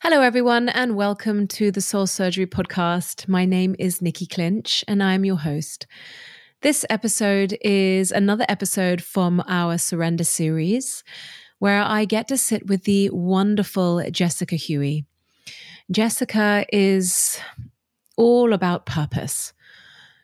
[0.00, 3.26] Hello, everyone, and welcome to the Soul Surgery Podcast.
[3.26, 5.88] My name is Nikki Clinch, and I'm your host.
[6.62, 11.02] This episode is another episode from our Surrender series,
[11.58, 15.04] where I get to sit with the wonderful Jessica Huie.
[15.90, 17.40] Jessica is
[18.16, 19.52] all about purpose.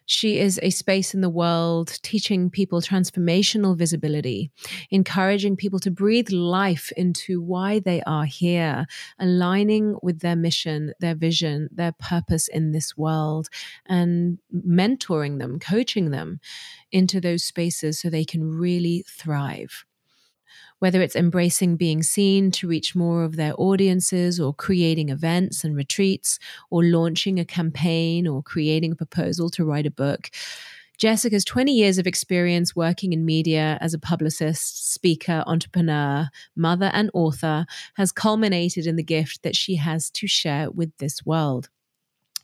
[0.06, 4.50] She is a space in the world teaching people transformational visibility,
[4.90, 8.86] encouraging people to breathe life into why they are here,
[9.18, 13.48] aligning with their mission, their vision, their purpose in this world,
[13.86, 16.40] and mentoring them, coaching them
[16.92, 19.84] into those spaces so they can really thrive
[20.84, 25.74] whether it's embracing being seen to reach more of their audiences, or creating events and
[25.74, 26.38] retreats,
[26.68, 30.28] or launching a campaign, or creating a proposal to write a book.
[30.98, 37.10] Jessica's 20 years of experience working in media as a publicist, speaker, entrepreneur, mother, and
[37.14, 41.70] author has culminated in the gift that she has to share with this world.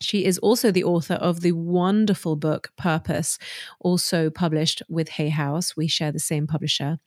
[0.01, 3.39] She is also the author of the wonderful book Purpose,
[3.81, 5.77] also published with Hay House.
[5.77, 6.98] We share the same publisher.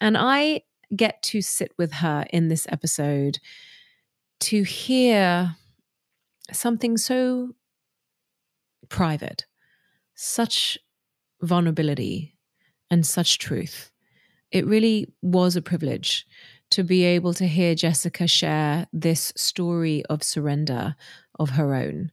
[0.00, 0.62] And I
[0.94, 3.38] get to sit with her in this episode
[4.40, 5.56] to hear
[6.52, 7.54] something so
[8.88, 9.46] private,
[10.14, 10.78] such
[11.42, 12.36] vulnerability,
[12.90, 13.90] and such truth.
[14.50, 16.26] It really was a privilege
[16.70, 20.96] to be able to hear Jessica share this story of surrender
[21.38, 22.10] of her own.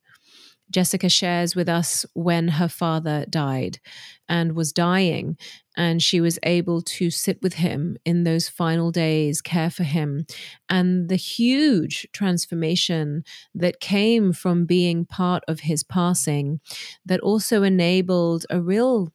[0.70, 3.80] Jessica shares with us when her father died
[4.28, 5.38] and was dying.
[5.76, 10.26] And she was able to sit with him in those final days, care for him,
[10.70, 13.23] and the huge transformation
[13.54, 16.60] that came from being part of his passing
[17.06, 19.14] that also enabled a real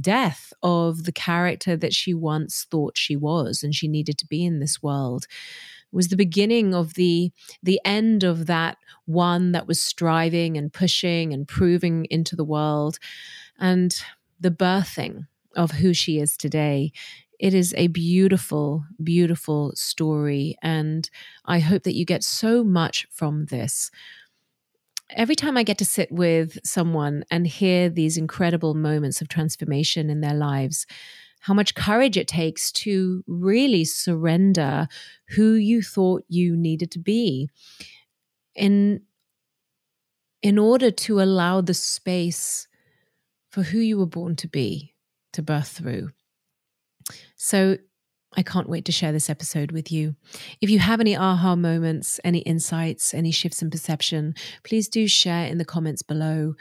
[0.00, 4.44] death of the character that she once thought she was and she needed to be
[4.44, 5.26] in this world
[5.92, 11.32] was the beginning of the the end of that one that was striving and pushing
[11.32, 12.98] and proving into the world.
[13.58, 13.94] And
[14.40, 16.92] the birthing of who she is today
[17.38, 20.56] it is a beautiful beautiful story.
[20.62, 21.10] And
[21.44, 23.90] i hope that you get so much from this.
[25.10, 30.08] Every time I get to sit with someone and hear these incredible moments of transformation
[30.08, 30.86] in their lives,
[31.42, 34.86] how much courage it takes to really surrender
[35.30, 37.48] who you thought you needed to be.
[38.54, 39.02] In
[40.40, 42.66] in order to allow the space
[43.50, 44.94] for who you were born to be
[45.32, 46.10] to birth through.
[47.36, 47.78] So
[48.36, 50.16] I can't wait to share this episode with you.
[50.60, 54.34] If you have any aha moments, any insights, any shifts in perception,
[54.64, 56.54] please do share in the comments below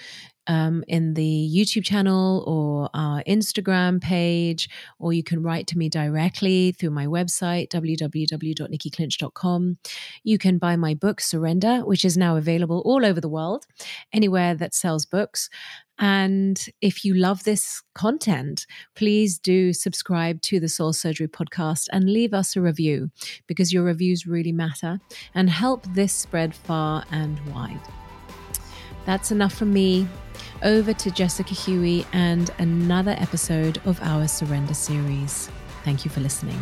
[0.48, 5.88] um, in the YouTube channel or our Instagram page, or you can write to me
[5.88, 9.78] directly through my website, www.nikkiclinch.com.
[10.24, 13.66] You can buy my book, Surrender, which is now available all over the world,
[14.12, 15.50] anywhere that sells books.
[16.02, 22.10] And if you love this content, please do subscribe to the Soul Surgery podcast and
[22.10, 23.12] leave us a review
[23.46, 25.00] because your reviews really matter
[25.36, 27.80] and help this spread far and wide.
[29.06, 30.08] That's enough from me.
[30.64, 35.50] Over to Jessica Huie and another episode of our Surrender series.
[35.84, 36.60] Thank you for listening.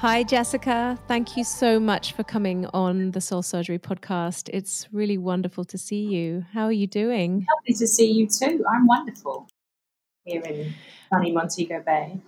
[0.00, 0.98] Hi, Jessica.
[1.06, 4.48] Thank you so much for coming on the Soul Surgery podcast.
[4.50, 6.42] It's really wonderful to see you.
[6.54, 7.46] How are you doing?
[7.54, 8.64] Lovely to see you too.
[8.72, 9.46] I'm wonderful
[10.24, 10.72] here in
[11.12, 12.18] sunny Montego Bay.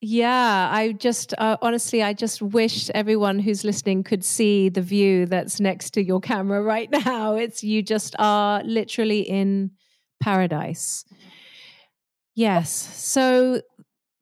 [0.00, 5.26] Yeah, I just uh, honestly, I just wish everyone who's listening could see the view
[5.26, 7.34] that's next to your camera right now.
[7.34, 9.72] It's you just are literally in
[10.20, 11.04] paradise.
[12.36, 12.70] Yes.
[12.70, 13.62] So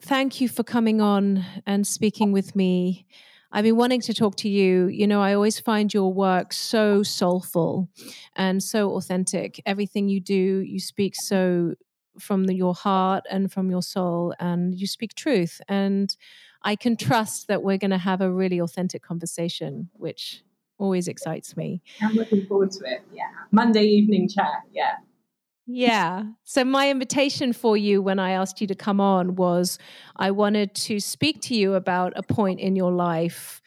[0.01, 3.07] thank you for coming on and speaking with me.
[3.51, 4.89] I've been wanting to talk to you.
[4.89, 7.89] You know, I always find your work so soulful
[8.37, 9.61] and so authentic.
[9.65, 11.75] Everything you do, you speak so
[12.19, 15.61] from the, your heart and from your soul, and you speak truth.
[15.69, 16.15] And
[16.63, 20.43] I can trust that we're going to have a really authentic conversation, which
[20.79, 21.81] always excites me.
[22.03, 23.03] I'm looking forward to it.
[23.13, 23.31] Yeah.
[23.51, 24.63] Monday evening chat.
[24.73, 24.97] Yeah.
[25.71, 26.25] Yeah.
[26.45, 29.79] So, my invitation for you when I asked you to come on was
[30.17, 33.61] I wanted to speak to you about a point in your life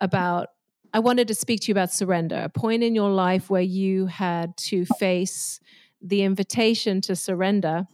[0.00, 0.50] about,
[0.92, 4.06] I wanted to speak to you about surrender, a point in your life where you
[4.06, 5.58] had to face
[6.00, 7.88] the invitation to surrender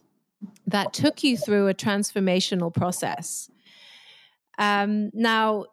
[0.66, 3.50] that took you through a transformational process.
[4.58, 5.64] Um, now,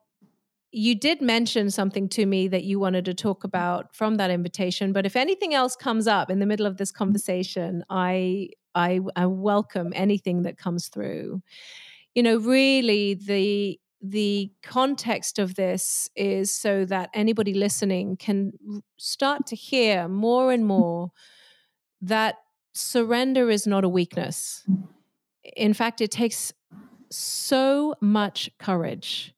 [0.72, 4.94] you did mention something to me that you wanted to talk about from that invitation
[4.94, 7.06] but if anything else comes up in the middle of this mm-hmm.
[7.06, 11.42] conversation i i, I welcome anything that comes through.
[12.16, 18.54] You know, really the the context of this is so that anybody listening can
[18.98, 20.68] start to hear more and mm-hmm.
[20.68, 21.12] more
[22.02, 22.36] that
[22.74, 24.64] surrender is not a weakness.
[24.70, 24.84] Mm-hmm.
[25.56, 26.54] In fact, it takes
[27.10, 29.34] so much courage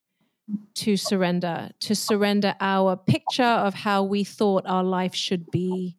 [0.76, 5.98] to surrender, to surrender our picture of how we thought our life should be,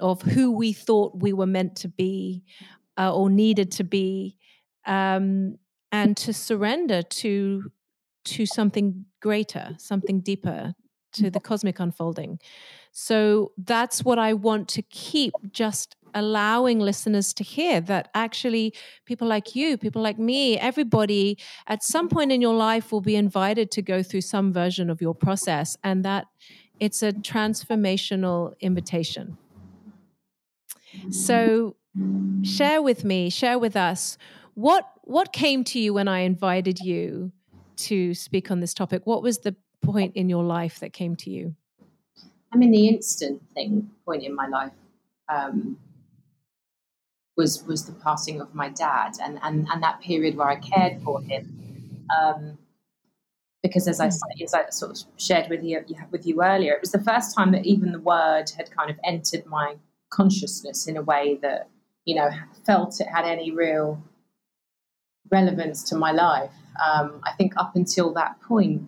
[0.00, 2.42] of who we thought we were meant to be
[2.98, 4.36] uh, or needed to be,
[4.86, 5.58] um,
[5.90, 7.70] and to surrender to
[8.24, 10.74] to something greater, something deeper,
[11.12, 12.38] to the cosmic unfolding.
[12.92, 18.74] So that's what I want to keep just allowing listeners to hear that actually
[19.06, 23.16] people like you, people like me, everybody at some point in your life will be
[23.16, 26.26] invited to go through some version of your process and that
[26.80, 29.36] it's a transformational invitation.
[31.10, 31.76] So
[32.42, 34.18] share with me, share with us
[34.54, 37.32] what what came to you when I invited you
[37.76, 39.02] to speak on this topic.
[39.04, 41.56] What was the point in your life that came to you?
[42.52, 44.72] I mean, the instant thing point in my life
[45.28, 45.78] um,
[47.42, 51.02] was was the passing of my dad, and and and that period where I cared
[51.02, 51.44] for him.
[52.16, 52.58] Um,
[53.62, 54.42] because as I hmm.
[54.44, 57.50] as I sort of shared with you with you earlier, it was the first time
[57.52, 59.76] that even the word had kind of entered my
[60.10, 61.68] consciousness in a way that
[62.04, 62.30] you know
[62.66, 64.02] felt it had any real
[65.30, 66.52] relevance to my life.
[66.86, 68.82] Um, I think up until that point,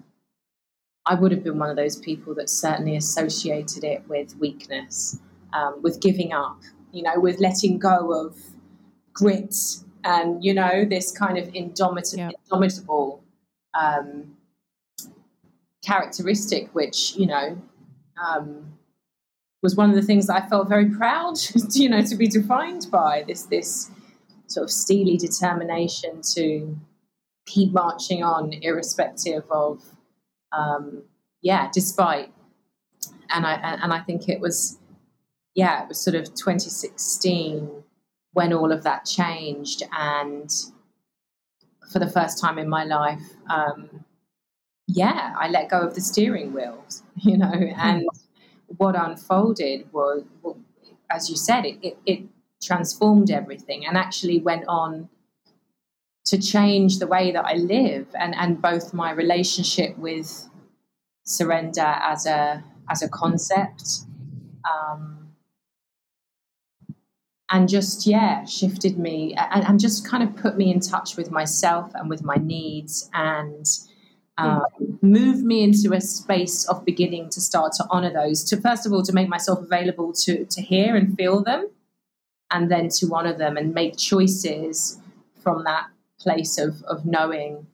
[1.06, 5.18] I would have been one of those people that certainly associated it with weakness,
[5.52, 6.60] um, with giving up,
[6.94, 8.36] you know, with letting go of
[9.12, 9.54] grit
[10.04, 12.30] and, you know, this kind of indomitable, yeah.
[12.44, 13.22] indomitable
[13.78, 14.36] um,
[15.84, 17.58] characteristic, which, you know,
[18.22, 18.74] um,
[19.62, 21.36] was one of the things that I felt very proud,
[21.72, 23.90] you know, to be defined by this, this
[24.46, 26.76] sort of steely determination to
[27.46, 29.82] keep marching on, irrespective of,
[30.52, 31.02] um,
[31.42, 32.32] yeah, despite.
[33.30, 34.78] And I and I think it was,
[35.54, 37.70] yeah, it was sort of 2016
[38.32, 40.50] when all of that changed, and
[41.92, 44.04] for the first time in my life, um,
[44.88, 46.84] yeah, I let go of the steering wheel,
[47.16, 48.08] you know, and
[48.76, 50.58] what unfolded was, well,
[51.10, 52.22] as you said, it, it, it
[52.62, 55.08] transformed everything and actually went on
[56.24, 60.48] to change the way that I live and, and both my relationship with
[61.24, 64.00] surrender as a as a concept
[64.70, 65.13] um,
[67.50, 71.30] and just yeah shifted me and, and, just kind of put me in touch with
[71.30, 73.66] myself and with my needs and
[74.38, 74.62] um,
[75.02, 78.92] moved me into a space of beginning to start to honor those to first of
[78.92, 81.68] all to make myself available to to hear and feel them
[82.50, 84.98] and then to honor them and make choices
[85.42, 85.86] from that
[86.18, 87.66] place of, of knowing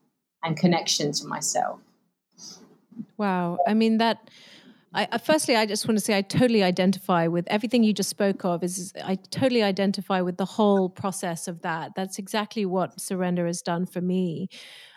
[0.43, 1.79] and connection to myself.
[3.17, 3.59] Wow.
[3.67, 4.31] I mean, that.
[4.93, 8.45] I, firstly, I just want to say I totally identify with everything you just spoke
[8.45, 8.65] of.
[8.65, 11.93] Is I totally identify with the whole process of that.
[11.95, 14.49] That's exactly what surrender has done for me.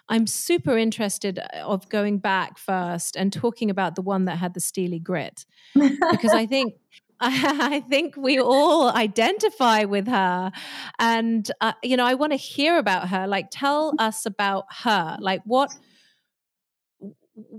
[0.09, 4.53] I'm super interested uh, of going back first and talking about the one that had
[4.53, 5.45] the steely grit
[5.75, 6.73] because I think
[7.19, 10.51] I think we all identify with her.
[10.99, 13.27] And, uh, you know, I want to hear about her.
[13.27, 15.17] Like, tell us about her.
[15.21, 15.73] Like, what,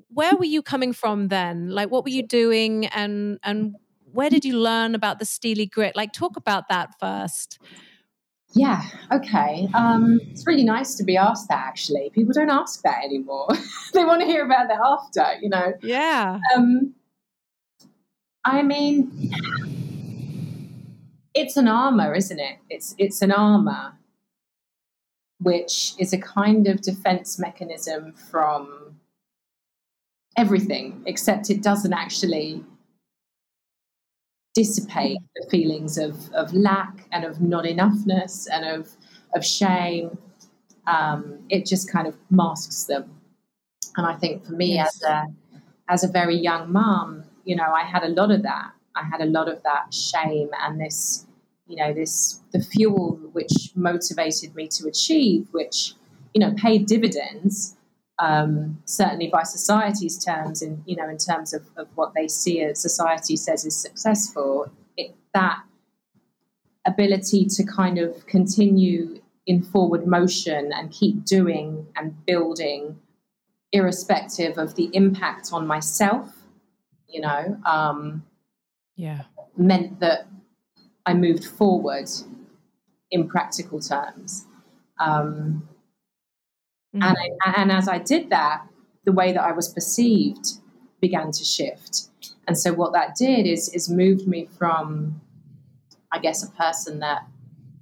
[0.08, 1.70] where were you coming from then?
[1.70, 2.86] Like, what were you doing?
[2.86, 3.74] And, and
[4.12, 5.96] where did you learn about the steely grit?
[5.96, 7.58] Like, talk about that first.
[8.54, 9.68] Yeah, okay.
[9.74, 12.10] Um, it's really nice to be asked that actually.
[12.14, 13.48] People don't ask that anymore.
[13.94, 15.72] they want to hear about that after, you know?
[15.82, 16.38] Yeah.
[16.54, 16.94] Um,
[18.44, 19.32] I mean,
[21.34, 22.58] it's an armor, isn't it?
[22.68, 23.94] It's it's an armor,
[25.40, 28.83] which is a kind of defense mechanism from
[30.36, 32.64] everything, except it doesn't actually
[34.54, 38.90] dissipate the feelings of, of lack and of not enoughness and of
[39.34, 40.16] of shame.
[40.86, 43.10] Um, it just kind of masks them.
[43.96, 44.96] And I think for me yes.
[44.96, 45.26] as a
[45.88, 48.70] as a very young mom, you know, I had a lot of that.
[48.94, 51.26] I had a lot of that shame and this,
[51.66, 55.94] you know, this the fuel which motivated me to achieve, which,
[56.32, 57.76] you know, paid dividends.
[58.18, 62.62] Um, certainly by society's terms, in you know, in terms of, of what they see
[62.62, 65.62] as society says is successful, it, that
[66.86, 73.00] ability to kind of continue in forward motion and keep doing and building,
[73.72, 76.44] irrespective of the impact on myself
[77.14, 78.24] you know, um,
[78.96, 79.22] yeah,
[79.56, 80.26] meant that
[81.06, 82.08] I moved forward
[83.10, 84.46] in practical terms.
[84.98, 85.68] Um,
[86.94, 87.02] Mm-hmm.
[87.02, 88.66] And, I, and as I did that,
[89.04, 90.46] the way that I was perceived
[91.00, 92.08] began to shift.
[92.46, 95.20] And so what that did is is moved me from,
[96.12, 97.26] I guess, a person that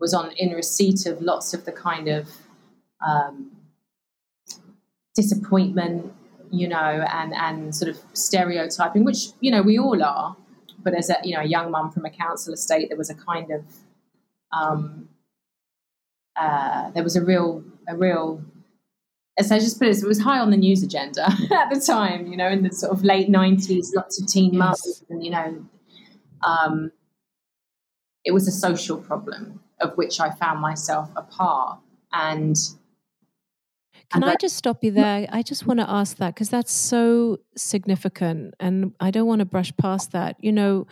[0.01, 2.29] was on in receipt of lots of the kind of
[3.07, 3.51] um,
[5.15, 6.13] disappointment,
[6.51, 6.77] you know,
[7.13, 10.37] and and sort of stereotyping, which you know we all are.
[10.83, 13.15] But as a you know a young mum from a council estate, there was a
[13.15, 13.65] kind of
[14.53, 15.09] um,
[16.37, 18.43] uh, there was a real a real
[19.39, 21.23] as I just put it, it was high on the news agenda
[21.53, 25.05] at the time, you know, in the sort of late 90s, lots of teen mums,
[25.09, 25.65] and, you know,
[26.47, 26.93] um,
[28.25, 31.81] it was a social problem of which I found myself a part.
[32.13, 32.57] And
[34.11, 35.27] can I just stop you there?
[35.31, 39.47] I just want to ask that because that's so significant, and I don't want to
[39.47, 40.37] brush past that.
[40.41, 40.87] You know,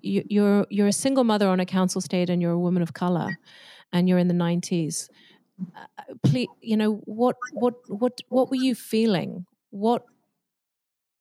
[0.00, 2.92] you, you're you're a single mother on a council estate, and you're a woman of
[2.92, 3.38] color,
[3.92, 5.08] and you're in the nineties.
[5.60, 9.46] Uh, please, you know what what what what were you feeling?
[9.70, 10.02] What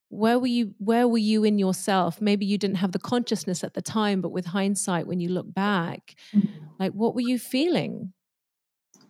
[0.10, 2.22] where were you where were you in yourself?
[2.22, 5.52] Maybe you didn't have the consciousness at the time but with hindsight when you look
[5.54, 6.66] back mm-hmm.
[6.80, 8.13] like what were you feeling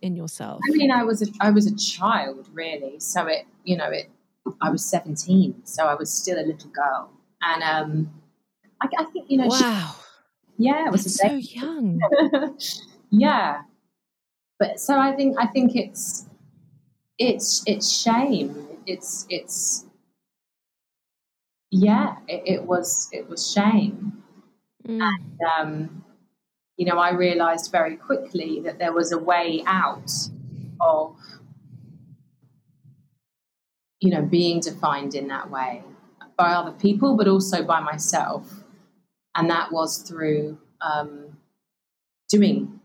[0.02, 0.60] in yourself?
[0.68, 3.00] I mean i was a, i was a child really.
[3.00, 4.10] So it you know it
[4.60, 7.10] i was 17 so i was still a little girl.
[7.40, 8.10] And um
[8.82, 9.94] i, I think you know wow.
[10.58, 12.00] She, yeah it was so young.
[13.10, 13.62] Yeah
[14.64, 16.26] but so i think i think it's
[17.18, 19.86] it's it's shame it's it's
[21.76, 24.22] yeah, it, it was it was shame,
[24.86, 25.00] mm.
[25.02, 26.04] and um,
[26.76, 30.08] you know I realised very quickly that there was a way out
[30.80, 31.16] of
[33.98, 35.82] you know being defined in that way
[36.36, 38.62] by other people, but also by myself,
[39.34, 41.38] and that was through um,
[42.28, 42.78] doing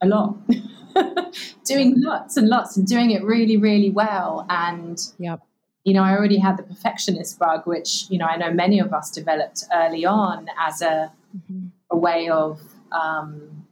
[0.00, 0.36] a lot.
[1.64, 4.46] doing lots and lots and doing it really, really well.
[4.48, 5.40] And yep
[5.84, 8.92] you know, I already had the perfectionist bug, which, you know, I know many of
[8.92, 11.68] us developed early on as a, mm-hmm.
[11.90, 12.60] a way of
[12.92, 13.66] um,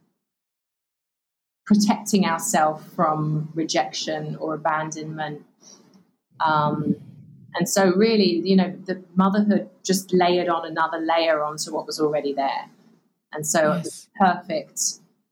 [1.66, 5.44] protecting ourselves from rejection or abandonment.
[6.40, 6.96] Um,
[7.54, 12.00] and so, really, you know, the motherhood just layered on another layer onto what was
[12.00, 12.70] already there.
[13.32, 13.76] And so, yes.
[13.76, 14.80] it was perfect,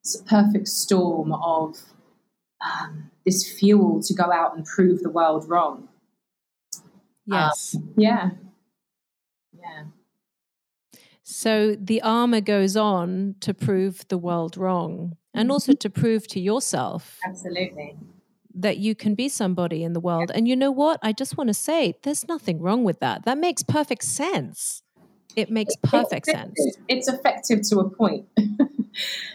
[0.07, 1.81] it's a perfect storm of
[2.65, 5.89] um, this fuel to go out and prove the world wrong
[7.27, 7.75] Yes.
[7.75, 8.31] Um, yeah.
[9.53, 9.85] Yeah.
[11.25, 15.79] So the armor goes on to prove the world wrong and also mm-hmm.
[15.79, 17.19] to prove to yourself.
[17.27, 17.97] Absolutely.
[18.55, 20.31] That you can be somebody in the world.
[20.33, 20.99] And you know what?
[21.03, 23.25] I just want to say there's nothing wrong with that.
[23.25, 24.83] That makes perfect sense.
[25.35, 26.77] It makes perfect it's sense.
[26.89, 28.27] It's effective to a point.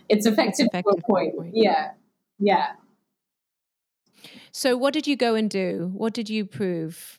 [0.10, 1.36] it's, effective it's, effective point.
[1.36, 1.52] point.
[1.56, 1.92] Yeah.
[2.40, 2.74] Yeah.
[4.52, 5.92] So, what did you go and do?
[5.94, 7.18] What did you prove?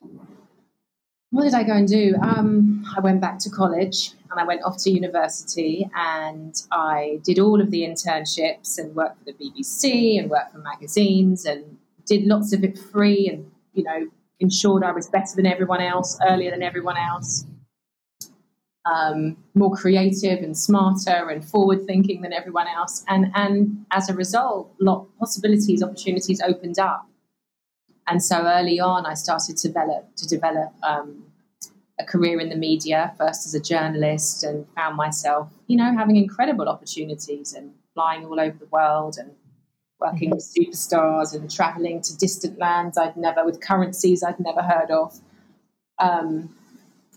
[1.33, 2.15] what did I go and do?
[2.21, 7.39] Um, I went back to college and I went off to university and I did
[7.39, 12.25] all of the internships and worked for the BBC and worked for magazines and did
[12.25, 16.51] lots of it free and, you know, ensured I was better than everyone else, earlier
[16.51, 17.47] than everyone else,
[18.85, 23.05] um, more creative and smarter and forward thinking than everyone else.
[23.09, 27.09] And, and as a result, lot possibilities, opportunities opened up
[28.07, 31.25] and so early on, I started to develop to develop um,
[32.01, 36.17] a career in the media, first as a journalist, and found myself, you know, having
[36.17, 39.31] incredible opportunities and flying all over the world and
[40.01, 44.91] working with superstars and traveling to distant lands I'd never, with currencies I'd never heard
[44.91, 45.21] of.
[45.99, 46.57] Um,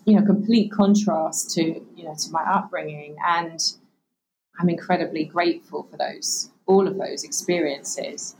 [0.05, 3.59] you know, complete contrast to you know to my upbringing, and
[4.59, 8.35] I'm incredibly grateful for those all of those experiences.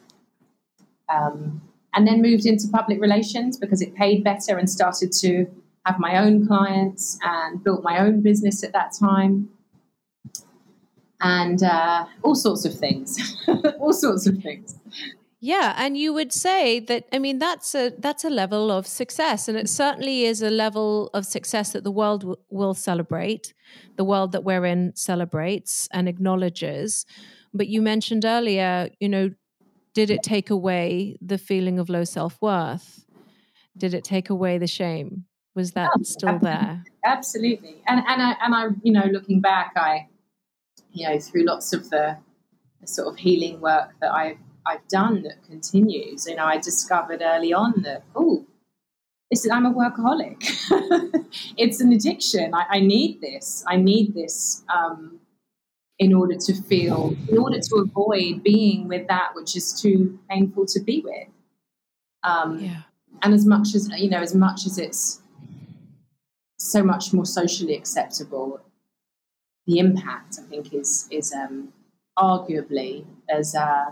[1.10, 1.62] Um,
[1.93, 5.45] and then moved into public relations because it paid better and started to
[5.86, 9.50] have my own clients and built my own business at that time.
[11.22, 13.38] And uh, all sorts of things.
[13.79, 14.77] All sorts of things
[15.39, 19.48] yeah and you would say that i mean that's a that's a level of success
[19.48, 23.54] and it certainly is a level of success that the world w- will celebrate
[23.96, 27.06] the world that we're in celebrates and acknowledges
[27.54, 29.30] but you mentioned earlier you know
[29.96, 33.06] did it take away the feeling of low self worth?
[33.77, 35.25] Did it take away the shame?
[35.56, 36.84] Was that oh, still there?
[37.04, 37.82] Absolutely.
[37.88, 40.08] And and I and I, you know, looking back, I,
[40.92, 42.18] you know, through lots of the,
[42.82, 47.22] the sort of healing work that I've I've done that continues, you know, I discovered
[47.24, 48.45] early on that oh,
[49.29, 50.38] this is I'm a workaholic.
[51.57, 52.53] it's an addiction.
[52.53, 53.63] I, I, need this.
[53.67, 54.63] I need this.
[54.74, 55.19] Um,
[55.98, 60.65] in order to feel, in order to avoid being with that which is too painful
[60.65, 61.27] to be with.
[62.24, 62.81] Um, yeah.
[63.22, 65.22] And as much as you know, as much as it's
[66.60, 68.60] so much more socially acceptable,
[69.67, 71.72] the impact I think is is um,
[72.17, 73.91] arguably as uh,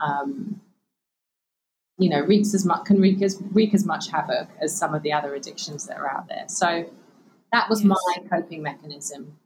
[0.00, 0.60] um,
[1.98, 5.02] you know wreaks as much can wreak as wreak as much havoc as some of
[5.02, 6.44] the other addictions that are out there.
[6.48, 6.90] So
[7.52, 7.88] that was yes.
[7.88, 9.38] my coping mechanism.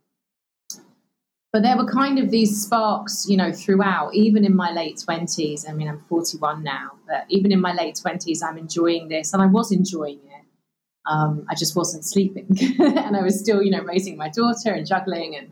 [1.52, 5.68] But there were kind of these sparks, you know, throughout, even in my late 20s.
[5.68, 9.42] I mean, I'm 41 now, but even in my late 20s, I'm enjoying this, and
[9.42, 10.44] I was enjoying it.
[11.06, 12.46] Um, I just wasn't sleeping.
[12.78, 15.36] and I was still, you know, raising my daughter and juggling.
[15.36, 15.50] And,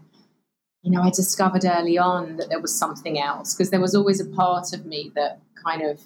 [0.82, 4.20] you know, I discovered early on that there was something else because there was always
[4.20, 6.00] a part of me that kind of,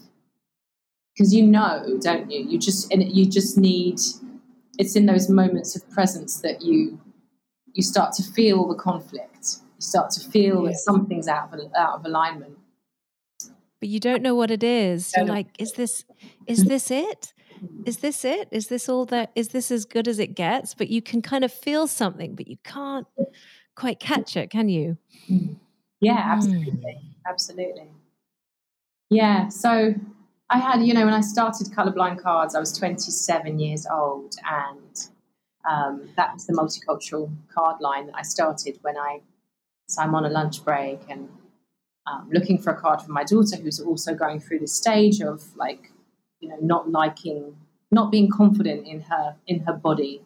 [1.15, 2.45] because you know, don't you?
[2.49, 4.01] You just, and you just need,
[4.79, 6.99] it's in those moments of presence that you,
[7.75, 9.33] you start to feel the conflict
[9.83, 10.85] you start to feel yes.
[10.85, 12.57] that something's out of, out of alignment.
[13.81, 15.13] But you don't know what it is.
[15.17, 16.05] You're like, is this
[16.47, 17.35] is this it?
[17.85, 18.49] Is this it?
[18.53, 20.73] Is this all that is this as good as it gets?
[20.73, 23.09] But you can kind of feel something, but you can't
[23.75, 24.97] quite catch it, can you?
[26.01, 26.73] Yeah, absolutely.
[26.73, 27.13] Mm.
[27.27, 27.91] Absolutely.
[29.11, 29.49] Yeah.
[29.49, 29.95] So
[30.51, 35.09] I had, you know, when I started Colorblind Cards, I was 27 years old, and
[35.69, 39.21] um, that was the multicultural card line that I started when I
[39.89, 41.29] so I'm on a lunch break and
[42.07, 45.55] um, looking for a card for my daughter who's also going through the stage of
[45.57, 45.93] like,
[46.41, 47.57] you know, not liking,
[47.91, 50.23] not being confident in her in her body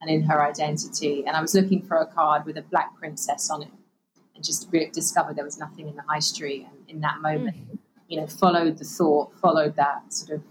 [0.00, 1.24] and in her identity.
[1.26, 3.70] And I was looking for a card with a black princess on it,
[4.34, 6.66] and just re- discovered there was nothing in the high street.
[6.70, 7.78] And in that moment, mm.
[8.08, 10.44] you know, followed the thought, followed that sort of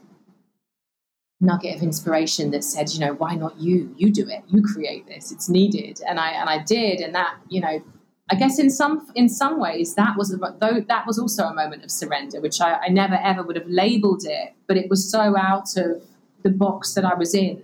[1.42, 3.94] nugget of inspiration that said, you know, why not you?
[3.98, 4.44] You do it.
[4.48, 5.32] You create this.
[5.32, 6.00] It's needed.
[6.08, 7.00] And I and I did.
[7.00, 7.84] And that, you know,
[8.30, 11.84] I guess in some in some ways that was though that was also a moment
[11.84, 15.38] of surrender, which I, I, never ever would have labelled it, but it was so
[15.38, 16.04] out of
[16.42, 17.62] the box that I was in,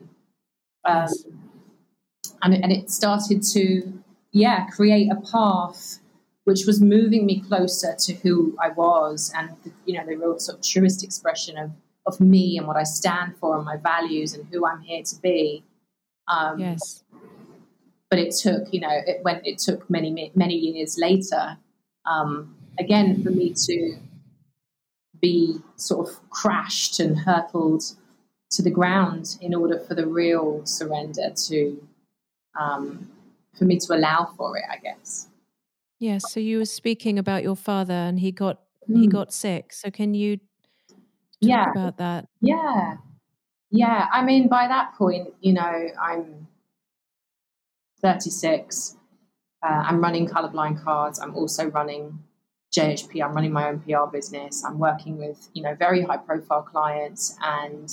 [0.85, 1.07] um,
[2.43, 3.93] and and it started to
[4.31, 5.99] yeah create a path
[6.45, 10.39] which was moving me closer to who I was and the, you know the real
[10.39, 11.71] sort of truest expression of
[12.05, 15.15] of me and what I stand for and my values and who I'm here to
[15.21, 15.63] be.
[16.27, 17.03] Um, yes
[18.11, 21.57] but it took, you know, it went, it took many, many years later,
[22.05, 23.97] um, again, for me to
[25.21, 27.83] be sort of crashed and hurtled
[28.51, 31.81] to the ground in order for the real surrender to,
[32.59, 33.09] um,
[33.57, 35.27] for me to allow for it, I guess.
[35.99, 36.31] Yes.
[36.31, 38.59] So you were speaking about your father, and he got
[38.89, 38.99] mm.
[38.99, 39.71] he got sick.
[39.73, 40.39] So can you
[41.39, 42.27] yeah about that?
[42.41, 42.97] Yeah,
[43.69, 44.07] yeah.
[44.11, 46.47] I mean, by that point, you know, I'm
[48.01, 48.97] 36.
[49.63, 51.19] Uh, I'm running colorblind cards.
[51.19, 52.17] I'm also running
[52.75, 53.23] JHP.
[53.23, 54.63] I'm running my own PR business.
[54.65, 57.89] I'm working with you know very high profile clients, and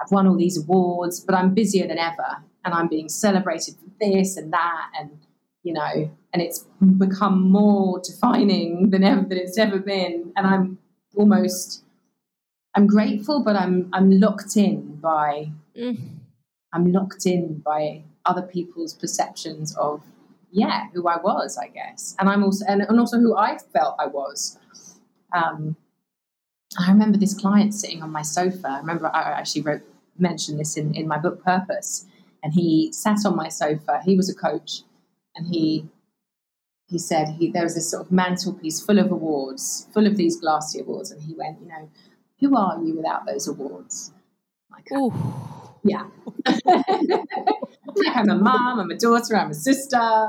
[0.00, 1.20] I've won all these awards.
[1.20, 5.10] But I'm busier than ever, and I'm being celebrated for this and that, and
[5.62, 6.66] you know, and it's
[6.98, 10.32] become more defining than ever than it's ever been.
[10.36, 10.78] And I'm
[11.16, 11.84] almost
[12.74, 15.98] I'm grateful, but I'm I'm locked in by mm.
[16.72, 20.02] I'm locked in by other people's perceptions of
[20.50, 23.94] yeah who I was, I guess, and I'm also and, and also who I felt
[23.98, 24.58] I was.
[25.32, 25.76] Um,
[26.78, 28.68] I remember this client sitting on my sofa.
[28.68, 29.82] I remember I actually wrote
[30.18, 32.06] mentioned this in, in my book Purpose,
[32.46, 34.00] and he sat on my sofa.
[34.04, 34.82] He was a coach,
[35.34, 35.88] and he
[36.88, 40.38] he said he there was this sort of mantelpiece full of awards, full of these
[40.38, 41.90] glassy awards, and he went, you know,
[42.38, 44.12] who are you without those awards?
[44.70, 45.12] Like, Ooh.
[45.82, 46.06] yeah.
[48.14, 50.28] I'm a mom, I'm a daughter, I'm a sister.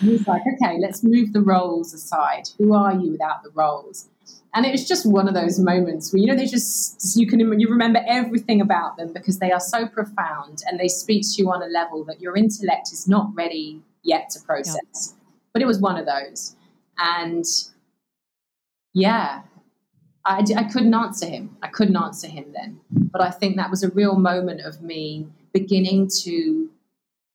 [0.00, 2.50] he's like, okay, let's move the roles aside.
[2.58, 4.10] Who are you without the roles?
[4.52, 7.38] And it was just one of those moments where you know they just you can
[7.60, 11.50] you remember everything about them because they are so profound and they speak to you
[11.52, 14.76] on a level that your intellect is not ready yet to process.
[14.92, 15.12] Yeah.
[15.52, 16.56] But it was one of those,
[16.98, 17.44] and
[18.92, 19.42] yeah,
[20.24, 21.56] I, I couldn't answer him.
[21.62, 22.80] I couldn't answer him then.
[22.90, 26.70] But I think that was a real moment of me beginning to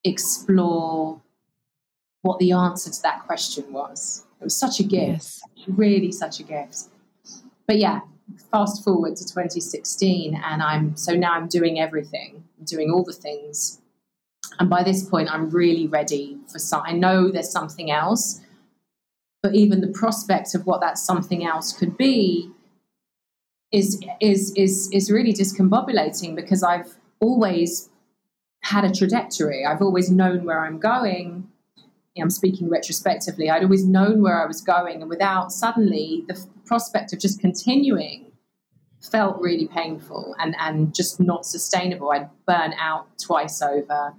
[0.04, 1.21] explore
[2.21, 4.25] what the answer to that question was.
[4.39, 5.67] It was such a gift, yes.
[5.67, 6.86] really such a gift.
[7.67, 8.01] But yeah,
[8.51, 13.13] fast forward to 2016, and I'm so now I'm doing everything, I'm doing all the
[13.13, 13.82] things.
[14.60, 16.84] And by this point, I'm really ready for some.
[16.86, 18.41] I know there's something else,
[19.41, 22.51] but even the prospect of what that something else could be
[23.71, 27.89] is is is is really discombobulating because I've always
[28.62, 29.65] had a trajectory.
[29.65, 31.49] I've always known where I'm going.
[32.17, 33.49] I'm speaking retrospectively.
[33.49, 38.32] I'd always known where I was going, and without suddenly the prospect of just continuing
[39.12, 42.12] felt really painful and, and just not sustainable.
[42.12, 44.13] I'd burn out twice over.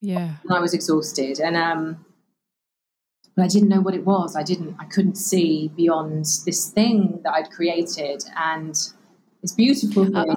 [0.00, 0.36] Yeah.
[0.44, 1.40] And I was exhausted.
[1.40, 2.04] And um
[3.36, 4.36] but I didn't know what it was.
[4.36, 8.76] I didn't I couldn't see beyond this thing that I'd created and
[9.42, 10.16] it's beautiful.
[10.16, 10.36] Uh,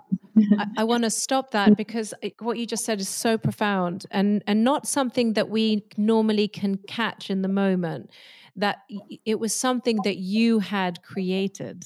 [0.60, 4.44] I, I want to stop that because what you just said is so profound and
[4.48, 8.12] and not something that we normally can catch in the moment.
[8.58, 8.80] That
[9.24, 11.86] it was something that you had created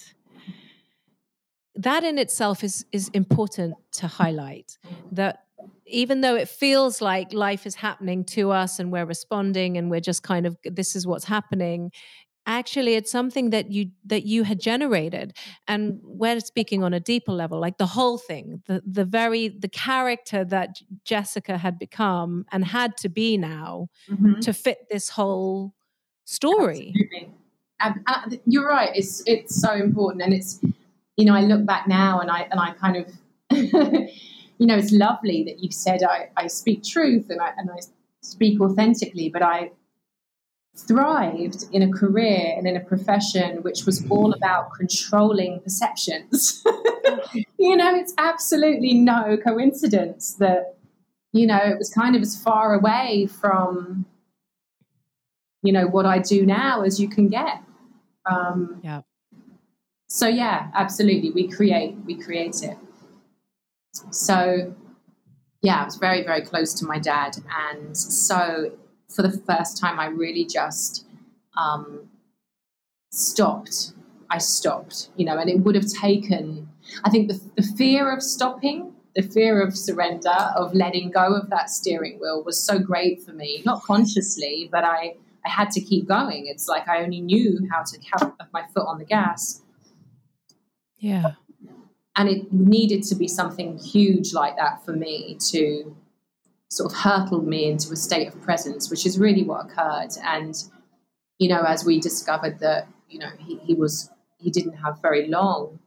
[1.75, 4.77] that in itself is is important to highlight
[5.11, 5.45] that
[5.85, 9.99] even though it feels like life is happening to us and we're responding and we're
[10.01, 11.91] just kind of this is what's happening
[12.47, 15.33] actually it's something that you that you had generated
[15.67, 19.69] and we're speaking on a deeper level like the whole thing the the very the
[19.69, 24.39] character that jessica had become and had to be now mm-hmm.
[24.39, 25.73] to fit this whole
[26.31, 27.29] story Absolutely.
[27.79, 30.59] Uh, you're right it's it's so important and it's
[31.21, 33.07] you know, I look back now and I and I kind of,
[34.57, 37.79] you know, it's lovely that you said I, I speak truth and I and I
[38.21, 39.71] speak authentically, but I
[40.75, 46.63] thrived in a career and in a profession which was all about controlling perceptions.
[47.59, 50.75] you know, it's absolutely no coincidence that,
[51.33, 54.05] you know, it was kind of as far away from,
[55.61, 57.61] you know, what I do now as you can get.
[58.25, 59.01] Um, yeah
[60.11, 61.31] so yeah absolutely.
[61.31, 62.77] We create we create it.
[64.11, 64.75] So
[65.61, 67.37] yeah i was very very close to my dad.
[67.69, 68.73] And so
[69.07, 71.05] for the first time i really just
[71.57, 72.09] um,
[73.11, 73.93] stopped.
[74.29, 76.67] I stopped you know and it would have taken
[77.05, 81.49] i think the, the fear of stopping the fear of surrender of letting go of
[81.51, 83.61] that steering wheel was so great for me.
[83.65, 87.83] Not consciously but i i had to keep going it's like i only knew how
[87.83, 89.61] to have my foot on the gas
[91.01, 91.31] yeah.
[92.15, 95.95] And it needed to be something huge like that for me to
[96.69, 100.11] sort of hurtle me into a state of presence, which is really what occurred.
[100.23, 100.55] And,
[101.39, 105.27] you know, as we discovered that, you know, he, he was, he didn't have very
[105.27, 105.79] long,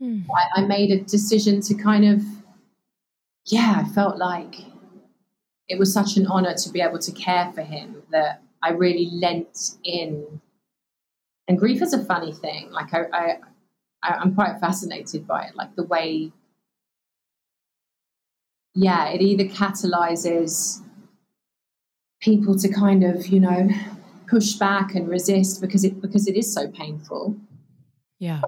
[0.00, 0.24] mm.
[0.34, 2.22] I, I made a decision to kind of,
[3.44, 4.56] yeah, I felt like
[5.68, 9.08] it was such an honor to be able to care for him that I really
[9.12, 10.40] lent in.
[11.48, 12.70] And grief is a funny thing.
[12.70, 13.36] Like I, I,
[14.02, 16.32] I, am quite fascinated by it, like the way,
[18.74, 20.82] yeah, it either catalyzes
[22.20, 23.68] people to kind of, you know,
[24.28, 27.36] push back and resist because it because it is so painful.
[28.18, 28.40] Yeah.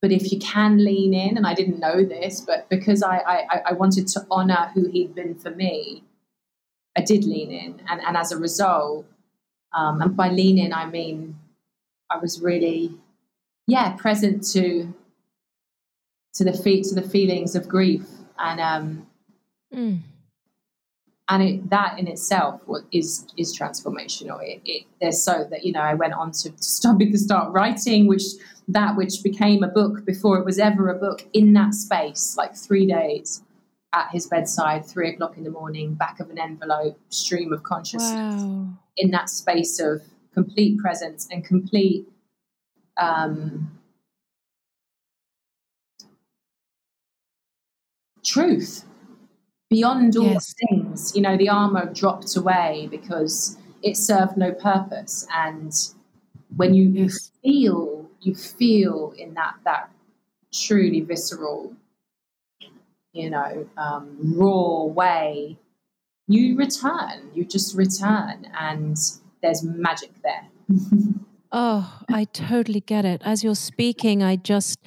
[0.00, 3.60] But if you can lean in, and I didn't know this, but because I, I,
[3.66, 6.04] I wanted to honor who he'd been for me,
[6.96, 7.80] I did lean in.
[7.88, 9.06] And, and as a result,
[9.72, 11.38] um, and by lean in, I mean
[12.10, 12.98] I was really
[13.66, 14.92] yeah present to
[16.34, 18.06] to the feet to the feelings of grief
[18.38, 19.06] and um
[19.72, 20.00] mm.
[21.28, 25.80] and it, that in itself is is transformational it, it, there's so that you know
[25.80, 28.24] i went on to, to start to start writing which
[28.66, 32.56] that which became a book before it was ever a book in that space like
[32.56, 33.42] three days
[33.92, 38.42] at his bedside three o'clock in the morning back of an envelope stream of consciousness
[38.42, 38.68] wow.
[38.96, 40.02] in that space of
[40.34, 42.06] complete presence and complete
[42.98, 43.70] um,
[48.24, 48.84] truth
[49.70, 50.54] beyond all yes.
[50.68, 51.14] things.
[51.14, 55.26] You know, the armor dropped away because it served no purpose.
[55.34, 55.72] And
[56.56, 57.30] when you, yes.
[57.42, 59.90] feel, you feel in that that
[60.52, 61.72] truly visceral,
[63.12, 65.58] you know, um, raw way,
[66.26, 67.30] you return.
[67.34, 68.96] You just return, and
[69.42, 70.48] there's magic there.
[71.50, 73.22] Oh, I totally get it.
[73.24, 74.78] As you're speaking, I just,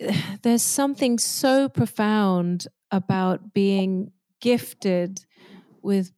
[0.42, 5.24] there's something so profound about being gifted
[5.82, 6.12] with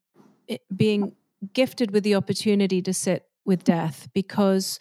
[0.75, 1.15] being
[1.53, 4.79] gifted with the opportunity to sit with death because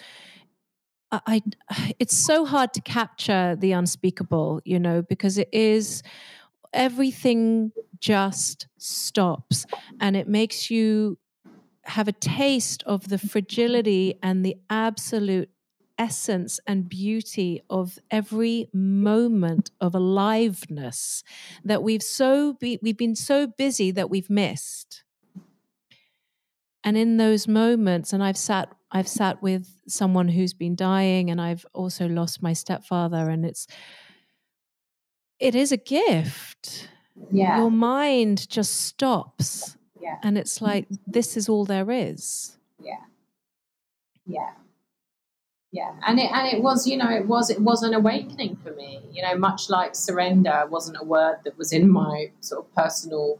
[1.12, 1.41] I,
[2.00, 6.04] it's so hard to capture the unspeakable, you know, because it is
[6.74, 9.65] everything just stops
[10.00, 11.17] and it makes you
[11.84, 15.50] have a taste of the fragility and the absolute
[15.98, 21.24] essence and beauty of every moment of aliveness
[21.63, 25.04] that we've so be, we've been so busy that we've missed
[26.88, 31.41] and in those moments and i've sat i've sat with someone who's been dying and
[31.41, 33.67] i've also lost my stepfather and it's
[35.39, 36.89] it is a gift
[37.32, 40.17] yeah your mind just stops yeah.
[40.23, 42.58] And it's like, this is all there is.
[42.82, 42.93] Yeah.
[44.26, 44.52] Yeah.
[45.71, 48.71] yeah and it and it was you know it was it was an awakening for
[48.73, 52.76] me you know much like surrender wasn't a word that was in my sort of
[52.76, 53.39] personal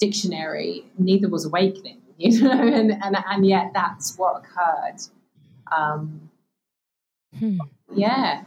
[0.00, 5.00] dictionary neither was awakening you know and and, and yet that's what occurred.
[5.70, 6.30] Um
[7.38, 7.58] hmm.
[7.94, 8.42] yeah.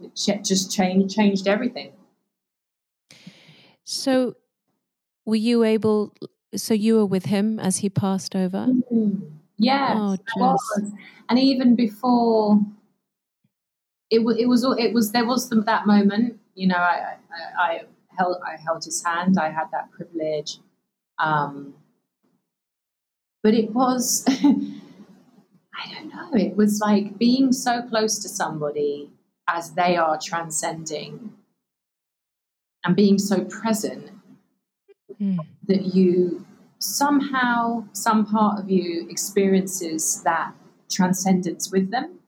[0.00, 1.92] It just changed changed everything.
[3.84, 4.34] So
[5.24, 6.12] were you able
[6.56, 8.66] so you were with him as he passed over?
[8.66, 9.26] Mm-hmm.
[9.58, 10.58] yeah oh,
[11.28, 12.60] and even before
[14.10, 17.16] it, was it was it was there was that moment you know I,
[17.58, 17.80] I, I
[18.16, 19.38] held I held his hand.
[19.38, 20.58] I had that privilege.
[21.18, 21.74] Um,
[23.44, 29.10] but it was I don't know it was like being so close to somebody
[29.48, 31.34] as they are transcending
[32.84, 34.10] and being so present
[35.20, 35.38] mm.
[35.68, 36.44] that you
[36.78, 40.52] somehow some part of you experiences that
[40.90, 42.18] transcendence with them.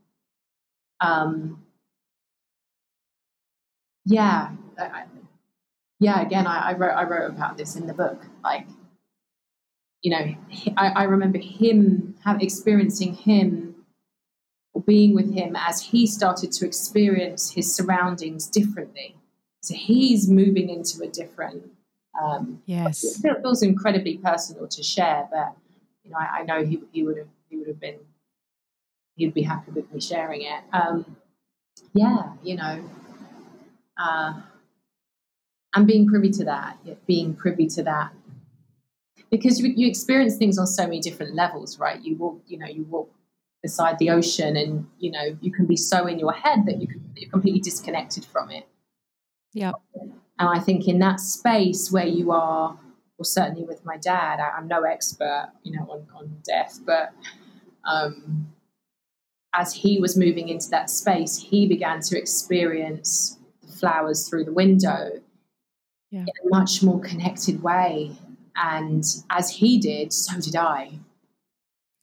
[1.01, 1.63] Um,
[4.05, 5.05] yeah, I,
[6.01, 6.23] yeah.
[6.23, 8.25] Again, I, I, wrote I wrote about this in the book.
[8.43, 8.67] Like,
[10.03, 10.35] you know,
[10.77, 13.75] I, I remember him have, experiencing him
[14.73, 19.17] or being with him as he started to experience his surroundings differently.
[19.63, 21.71] So he's moving into a different.
[22.21, 25.55] Um, yes, it feels incredibly personal to share, but
[26.05, 27.99] you know, I, I know he he would have he would have been
[29.17, 30.63] he'd be happy with me sharing it.
[30.73, 31.17] Um,
[31.93, 32.89] yeah, you know,
[33.99, 34.41] uh,
[35.75, 38.13] and being privy to that, being privy to that,
[39.37, 42.01] because you, you experience things on so many different levels, right?
[42.03, 43.11] You walk, you know, you walk
[43.63, 46.87] beside the ocean, and you know, you can be so in your head that you
[46.87, 48.67] can, you're completely disconnected from it.
[49.53, 52.79] Yeah, and I think in that space where you are,
[53.19, 57.15] well, certainly with my dad, I, am no expert, you know, on, on death, but
[57.85, 58.53] um,
[59.55, 64.53] as he was moving into that space, he began to experience the flowers through the
[64.53, 65.23] window
[66.11, 66.21] yeah.
[66.21, 68.13] in a much more connected way.
[68.57, 70.99] And as he did, so did I.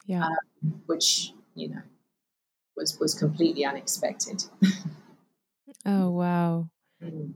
[0.06, 0.26] Yeah.
[0.26, 1.82] Um, which, you know,
[2.76, 4.44] was, was completely unexpected.
[5.86, 6.70] oh, wow.
[7.04, 7.34] Mm.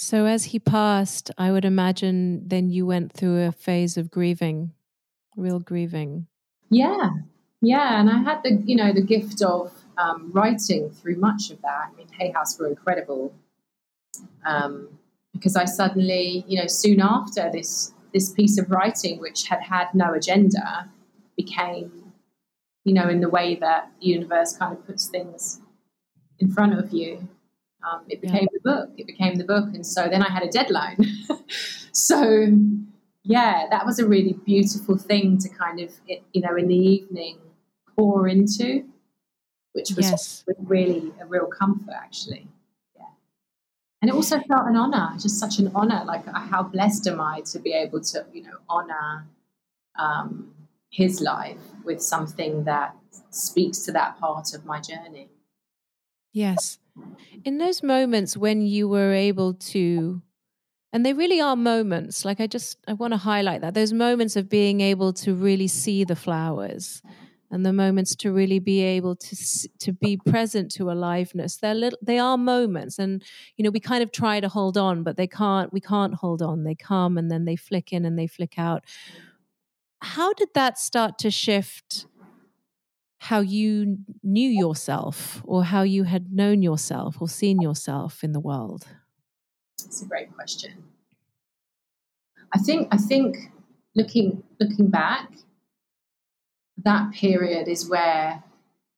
[0.00, 4.72] So as he passed, I would imagine then you went through a phase of grieving,
[5.36, 6.28] real grieving.
[6.70, 7.10] Yeah,
[7.60, 11.60] yeah, and I had the you know the gift of um, writing through much of
[11.62, 11.90] that.
[11.92, 13.34] I mean, Hay House were incredible
[14.46, 14.88] um,
[15.32, 19.88] because I suddenly you know soon after this this piece of writing, which had had
[19.94, 20.88] no agenda,
[21.36, 22.12] became
[22.84, 25.60] you know in the way that the universe kind of puts things
[26.38, 27.28] in front of you.
[27.88, 28.58] Um, it became yeah.
[28.62, 28.90] the book.
[28.96, 31.04] It became the book, and so then I had a deadline.
[31.92, 32.46] so
[33.28, 37.36] yeah, that was a really beautiful thing to kind of, you know, in the evening
[37.94, 38.84] pour into,
[39.72, 40.44] which was yes.
[40.64, 42.48] really a real comfort, actually.
[44.00, 46.04] And it also felt an honor, just such an honor.
[46.04, 49.26] Like, uh, how blessed am I to be able to, you know, honor
[49.98, 50.54] um,
[50.90, 52.94] his life with something that
[53.30, 55.28] speaks to that part of my journey.
[56.32, 56.78] Yes.
[57.44, 60.22] In those moments when you were able to
[60.92, 64.36] and they really are moments like i just i want to highlight that those moments
[64.36, 67.02] of being able to really see the flowers
[67.50, 69.36] and the moments to really be able to
[69.78, 71.56] to be present to aliveness.
[71.56, 73.22] They're little, they are moments and
[73.56, 76.42] you know we kind of try to hold on but they can't we can't hold
[76.42, 76.64] on.
[76.64, 78.84] They come and then they flick in and they flick out.
[80.00, 82.06] How did that start to shift
[83.20, 88.40] how you knew yourself or how you had known yourself or seen yourself in the
[88.40, 88.86] world?
[89.84, 90.84] It's a great question.
[92.54, 93.36] I think i think
[93.94, 95.30] looking looking back
[96.84, 98.42] that period is where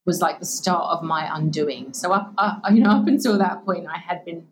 [0.07, 1.93] was like the start of my undoing.
[1.93, 4.47] So up, up, you know, up until that point, I had been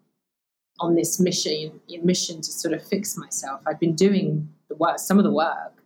[0.81, 3.63] on this mission, mission to sort of fix myself.
[3.67, 5.83] I'd been doing the work, some of the work,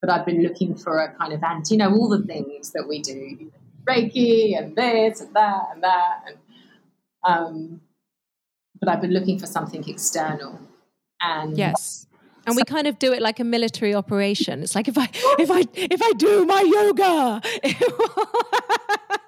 [0.00, 2.88] but I'd been looking for a kind of anti, you know, all the things that
[2.88, 3.50] we do,
[3.84, 6.36] Reiki and this and that and that, and
[7.24, 7.80] um,
[8.80, 10.58] but I've been looking for something external.
[11.20, 12.01] And yes,
[12.46, 14.62] and we kind of do it like a military operation.
[14.62, 17.40] It's like if I if I if I do my yoga.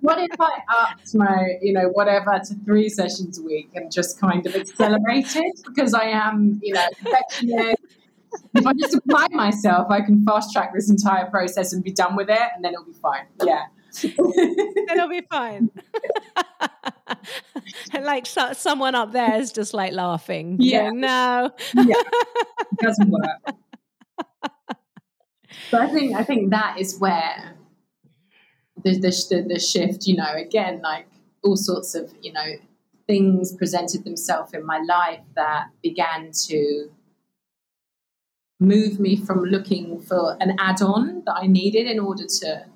[0.00, 4.20] what if I upped my, you know, whatever to three sessions a week and just
[4.20, 7.82] kind of accelerated because I am, you know, perfectionist.
[8.54, 12.16] If I just apply myself, I can fast track this entire process and be done
[12.16, 13.24] with it, and then it'll be fine.
[13.42, 13.64] Yeah.
[14.04, 15.70] It'll be fine.
[18.00, 20.56] like so, someone up there is just like laughing.
[20.60, 20.90] Yeah.
[20.90, 21.50] Going, no.
[21.74, 22.02] yeah.
[22.72, 23.56] It doesn't work.
[25.70, 27.56] But I think I think that is where
[28.82, 31.06] the, the, the shift, you know, again, like
[31.42, 32.54] all sorts of, you know,
[33.06, 36.90] things presented themselves in my life that began to
[38.58, 42.66] move me from looking for an add-on that I needed in order to,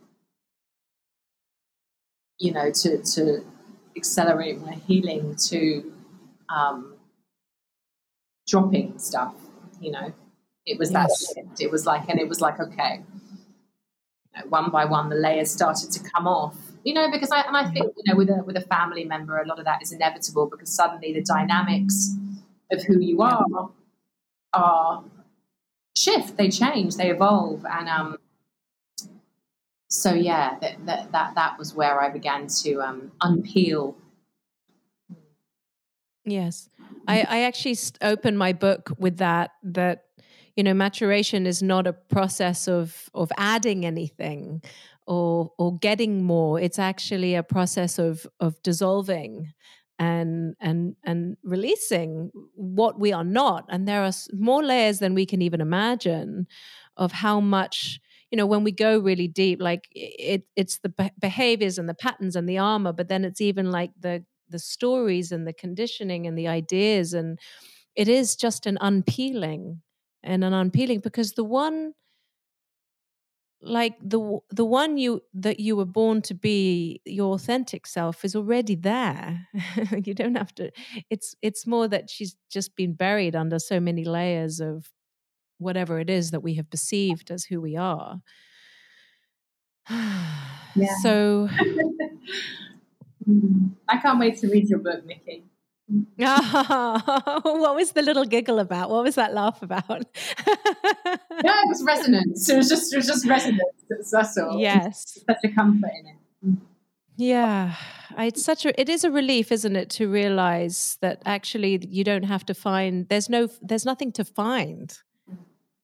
[2.41, 3.45] you know, to to
[3.97, 5.93] accelerate my healing to
[6.49, 6.97] um,
[8.49, 9.35] dropping stuff.
[9.81, 10.13] You know,
[10.67, 11.35] it was yes.
[11.35, 15.17] that It was like, and it was like, okay, you know, one by one, the
[15.17, 16.57] layers started to come off.
[16.83, 19.39] You know, because I and I think you know, with a with a family member,
[19.39, 22.17] a lot of that is inevitable because suddenly the dynamics
[22.73, 23.71] of who you are
[24.55, 25.05] are
[25.95, 28.17] shift, they change, they evolve, and um,
[29.91, 33.97] so yeah, that, that that that was where I began to um, unpeel.
[36.25, 36.69] Yes,
[37.09, 39.51] I, I actually opened my book with that.
[39.65, 40.05] That
[40.55, 44.63] you know, maturation is not a process of of adding anything
[45.09, 46.61] or or getting more.
[46.61, 49.53] It's actually a process of of dissolving
[49.99, 55.27] and and and releasing what we are not and there are more layers than we
[55.27, 56.47] can even imagine
[56.97, 61.79] of how much you know when we go really deep like it it's the behaviors
[61.79, 65.47] and the patterns and the armor but then it's even like the the stories and
[65.47, 67.39] the conditioning and the ideas and
[67.97, 69.83] it is just an unpeeling
[70.23, 71.95] and an unpeeling because the one
[73.63, 78.35] like the the one you that you were born to be your authentic self is
[78.35, 79.47] already there.
[80.05, 80.71] You don't have to
[81.11, 84.91] it's it's more that she's just been buried under so many layers of
[85.61, 88.21] whatever it is that we have perceived as who we are
[89.91, 90.95] yeah.
[91.03, 91.49] so
[93.29, 93.71] mm.
[93.89, 95.45] i can't wait to read your book nikki
[96.21, 98.91] Oh, what was the little giggle about?
[98.91, 99.89] What was that laugh about?
[99.89, 100.05] no,
[100.47, 102.49] it was resonance.
[102.49, 103.61] It was just, it was just resonance.
[104.13, 104.59] That's all.
[104.59, 106.17] Yes, such a comfort in it.
[106.47, 106.59] Mm.
[107.17, 107.75] Yeah,
[108.19, 108.81] it's such a.
[108.81, 113.09] It is a relief, isn't it, to realize that actually you don't have to find.
[113.09, 113.49] There's no.
[113.61, 114.97] There's nothing to find.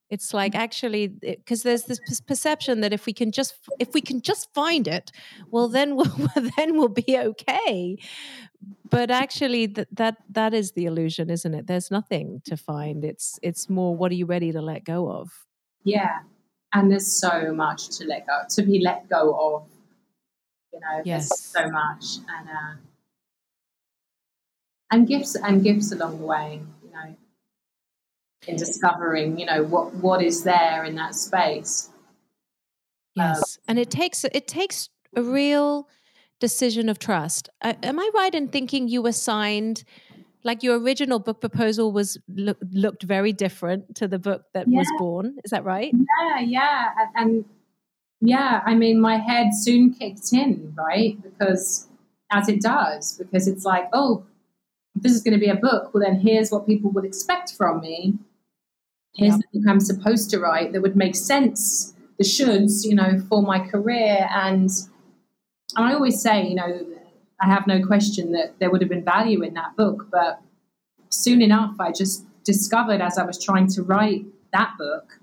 [0.09, 4.21] It's like actually because there's this perception that if we can just if we can
[4.21, 5.11] just find it,
[5.51, 7.97] well then we'll then we'll be okay.
[8.89, 11.67] But actually, that that that is the illusion, isn't it?
[11.67, 13.03] There's nothing to find.
[13.03, 15.29] It's it's more what are you ready to let go of?
[15.83, 16.19] Yeah,
[16.73, 19.67] and there's so much to let go to be let go of.
[20.73, 22.75] You know, yes, so much, and uh,
[24.91, 26.61] and gifts and gifts along the way.
[26.83, 27.15] You know,
[28.47, 31.89] in discovering, you know, what what is there in that space.
[33.15, 35.87] Yes, um, and it takes it takes a real
[36.39, 37.49] decision of trust.
[37.61, 39.83] Uh, am I right in thinking you were signed?
[40.43, 44.77] Like your original book proposal was look, looked very different to the book that yeah.
[44.77, 45.37] was born.
[45.43, 45.93] Is that right?
[45.93, 47.45] Yeah, yeah, and, and
[48.21, 48.61] yeah.
[48.65, 51.21] I mean, my head soon kicked in, right?
[51.21, 51.87] Because
[52.31, 54.25] as it does, because it's like, oh,
[54.95, 55.93] this is going to be a book.
[55.93, 58.17] Well, then here's what people would expect from me
[59.17, 59.39] here's yeah.
[59.51, 63.41] the book I'm supposed to write that would make sense, the shoulds, you know, for
[63.41, 64.27] my career.
[64.31, 64.69] And,
[65.75, 66.85] and I always say, you know,
[67.41, 70.41] I have no question that there would have been value in that book, but
[71.09, 75.19] soon enough, I just discovered as I was trying to write that book,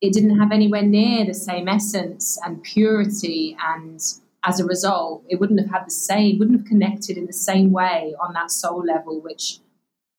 [0.00, 4.00] it didn't have anywhere near the same essence and purity and
[4.46, 7.72] as a result, it wouldn't have had the same, wouldn't have connected in the same
[7.72, 9.58] way on that soul level, which,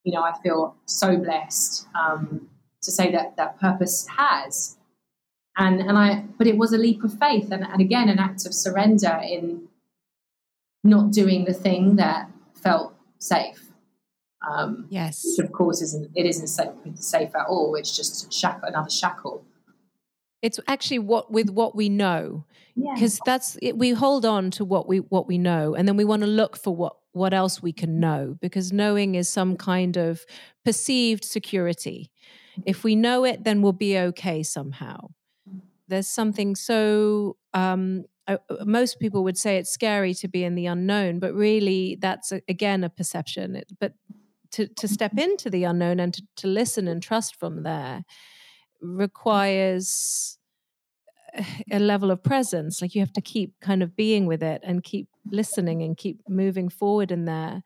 [0.03, 2.49] you know, I feel so blessed um,
[2.87, 4.77] to say that that purpose has.
[5.57, 8.45] And and I but it was a leap of faith and, and again an act
[8.45, 9.67] of surrender in
[10.83, 13.63] not doing the thing that felt safe.
[14.49, 17.75] Um, yes, which of course isn't it isn't safe, safe at all.
[17.75, 19.43] It's just shackle, another shackle.
[20.41, 22.45] It's actually what with what we know,
[22.93, 23.23] because yeah.
[23.25, 26.21] that's it, we hold on to what we what we know, and then we want
[26.21, 30.23] to look for what what else we can know, because knowing is some kind of
[30.63, 32.11] perceived security
[32.65, 35.09] if we know it, then we'll be okay somehow.
[35.87, 40.65] There's something so, um, uh, most people would say it's scary to be in the
[40.65, 43.55] unknown, but really that's, a, again, a perception.
[43.55, 43.93] It, but
[44.51, 48.03] to, to step into the unknown and to, to listen and trust from there
[48.81, 50.37] requires
[51.71, 54.83] a level of presence like you have to keep kind of being with it and
[54.83, 57.61] keep listening and keep moving forward in there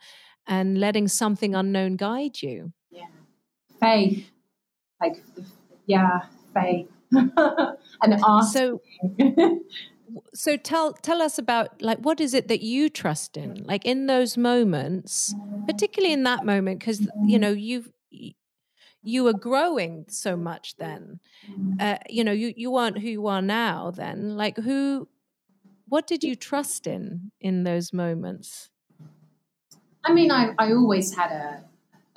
[0.47, 3.05] and letting something unknown guide you yeah
[3.79, 4.29] faith
[5.01, 5.23] like
[5.85, 6.21] yeah
[6.53, 8.81] faith and ask so
[10.33, 14.07] so tell tell us about like what is it that you trust in like in
[14.07, 15.35] those moments
[15.65, 17.89] particularly in that moment because you know you've
[19.03, 21.19] you were growing so much then.
[21.79, 24.35] Uh, you know you you weren't who you are now then.
[24.37, 25.07] Like who
[25.87, 28.69] what did you trust in in those moments?
[30.03, 31.63] I mean, I, I always had a,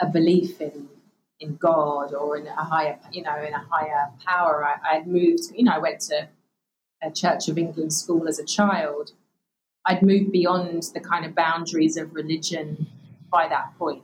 [0.00, 0.88] a belief in
[1.44, 4.64] in God or in a higher, you know, in a higher power.
[4.64, 6.28] I, I had moved, you know, I went to
[7.02, 9.12] a Church of England school as a child.
[9.86, 12.86] I'd moved beyond the kind of boundaries of religion
[13.30, 14.02] by that point.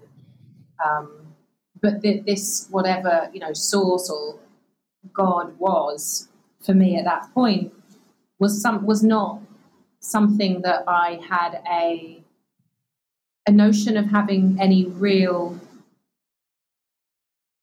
[0.85, 1.35] Um,
[1.81, 4.39] but th- this, whatever, you know, source or
[5.13, 6.29] God was
[6.65, 7.73] for me at that point
[8.39, 9.41] was some was not
[10.01, 12.23] something that I had a
[13.47, 15.59] a notion of having any real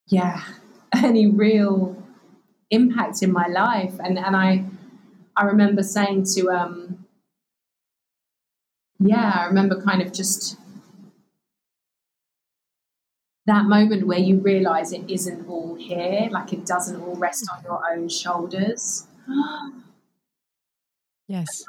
[0.08, 0.42] yeah
[0.94, 1.96] any real
[2.70, 3.94] impact in my life.
[3.98, 4.64] And and I
[5.36, 7.06] I remember saying to um
[8.98, 10.56] yeah I remember kind of just
[13.46, 17.62] that moment where you realize it isn't all here like it doesn't all rest on
[17.64, 19.06] your own shoulders.
[21.30, 21.62] Yes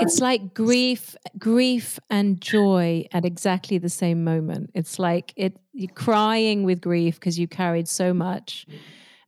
[0.00, 5.92] it's like grief grief and joy at exactly the same moment it's like it you're
[5.94, 8.66] crying with grief because you carried so much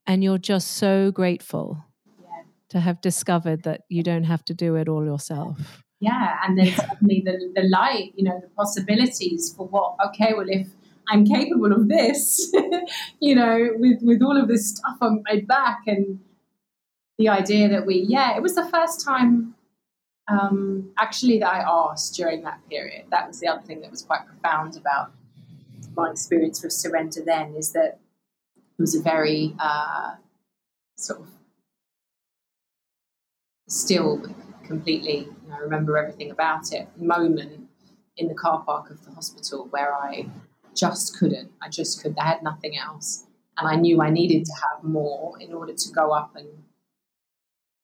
[0.06, 1.84] and you're just so grateful
[2.20, 2.42] yeah.
[2.68, 6.72] to have discovered that you don't have to do it all yourself yeah and then
[6.74, 10.68] suddenly the, the light you know the possibilities for what okay well if
[11.08, 12.52] i'm capable of this
[13.20, 16.20] you know with with all of this stuff on my back and
[17.18, 19.54] the idea that we yeah it was the first time
[20.30, 23.06] um, actually that I asked during that period.
[23.10, 25.12] That was the other thing that was quite profound about
[25.96, 27.98] my experience with surrender then is that
[28.56, 30.12] it was a very uh,
[30.96, 31.28] sort of
[33.68, 34.22] still
[34.66, 37.68] completely, you know, I remember everything about it, moment
[38.16, 40.26] in the car park of the hospital where I
[40.76, 43.26] just couldn't, I just could, I had nothing else.
[43.58, 46.48] And I knew I needed to have more in order to go up and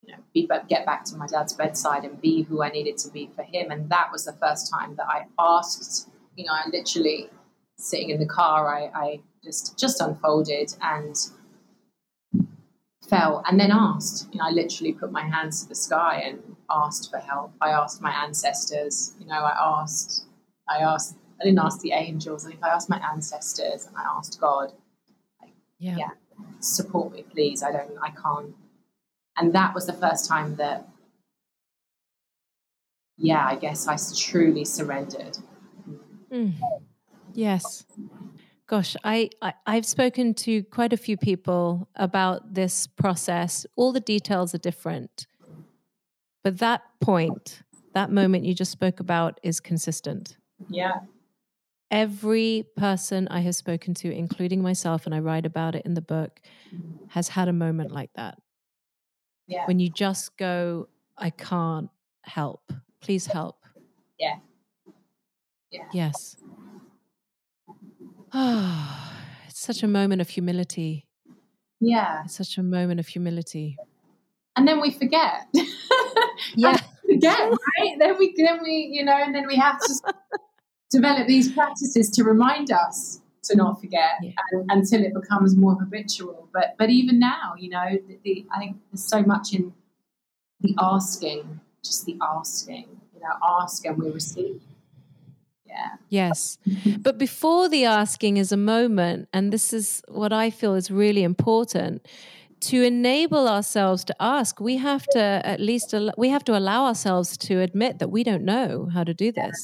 [0.07, 3.11] you know, be, get back to my dad's bedside and be who I needed to
[3.11, 3.71] be for him.
[3.71, 7.29] And that was the first time that I asked, you know, I literally
[7.77, 11.15] sitting in the car, I, I just just unfolded and
[13.09, 14.29] fell and then asked.
[14.31, 17.51] You know, I literally put my hands to the sky and asked for help.
[17.59, 20.25] I asked my ancestors, you know, I asked
[20.69, 24.03] I asked I didn't ask the angels, I think I asked my ancestors and I
[24.17, 24.71] asked God,
[25.41, 25.97] like, yeah.
[25.97, 26.09] yeah,
[26.59, 27.61] support me please.
[27.61, 28.55] I don't I can't
[29.37, 30.87] and that was the first time that
[33.17, 35.37] yeah i guess i truly surrendered.
[36.31, 36.53] Mm.
[37.33, 37.85] yes.
[38.67, 43.65] Gosh I, I i've spoken to quite a few people about this process.
[43.77, 45.25] All the details are different.
[46.43, 47.61] But that point
[47.93, 50.37] that moment you just spoke about is consistent.
[50.69, 50.99] Yeah.
[51.89, 56.01] Every person i have spoken to including myself and i write about it in the
[56.01, 56.41] book
[57.07, 58.37] has had a moment like that
[59.47, 59.65] yeah.
[59.65, 60.87] When you just go,
[61.17, 61.89] I can't
[62.23, 62.71] help.
[63.01, 63.63] Please help.
[64.19, 64.35] Yeah.
[65.71, 65.85] Yeah.
[65.93, 66.37] Yes.
[68.33, 71.07] Ah, oh, it's such a moment of humility.
[71.79, 72.23] Yeah.
[72.25, 73.77] It's such a moment of humility.
[74.55, 75.47] And then we forget.
[76.55, 76.77] yeah.
[77.05, 77.95] forget, right?
[77.99, 80.13] Then we then we, you know, and then we have to
[80.91, 84.31] develop these practices to remind us to not forget yeah.
[84.51, 86.49] and, until it becomes more habitual.
[86.53, 89.73] But but even now, you know, the, the, I think there's so much in
[90.61, 92.87] the asking, just the asking.
[93.13, 94.61] You know, ask and we receive.
[95.65, 95.95] Yeah.
[96.09, 96.57] Yes.
[96.99, 101.23] but before the asking is a moment, and this is what I feel is really
[101.23, 102.07] important
[102.59, 107.37] to enable ourselves to ask we have to at least we have to allow ourselves
[107.37, 109.55] to admit that we don't know how to do this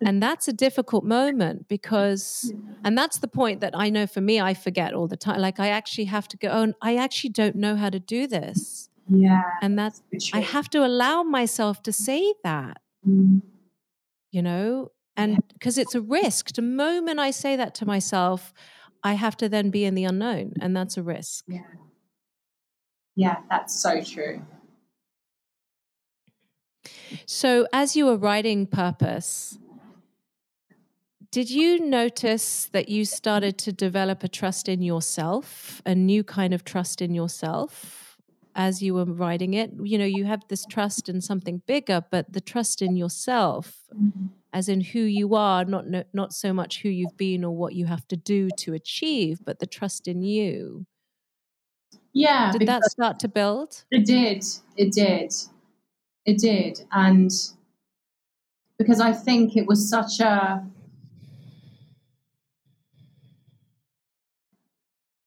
[0.00, 2.52] and that's a difficult moment because
[2.84, 5.60] and that's the point that i know for me i forget all the time like
[5.60, 8.88] i actually have to go oh i actually don't know how to do this.
[9.10, 10.02] Yeah and that's
[10.32, 12.78] i have to allow myself to say that.
[13.06, 13.42] Mm.
[14.30, 14.90] you know?
[15.16, 15.82] And because yeah.
[15.82, 16.52] it's a risk.
[16.54, 18.52] The moment i say that to myself
[19.02, 21.44] i have to then be in the unknown and that's a risk.
[21.48, 21.60] Yeah.
[23.16, 24.42] Yeah that's so true
[27.26, 29.58] so, as you were writing Purpose,
[31.30, 36.54] did you notice that you started to develop a trust in yourself, a new kind
[36.54, 38.16] of trust in yourself
[38.54, 39.72] as you were writing it?
[39.82, 44.28] You know, you have this trust in something bigger, but the trust in yourself, mm-hmm.
[44.54, 45.84] as in who you are, not
[46.14, 49.58] not so much who you've been or what you have to do to achieve, but
[49.58, 50.86] the trust in you.
[52.14, 52.52] Yeah.
[52.52, 53.84] Did that start to build?
[53.90, 54.44] It did.
[54.76, 55.32] It did.
[56.28, 56.82] It did.
[56.92, 57.30] And
[58.78, 60.62] because I think it was such a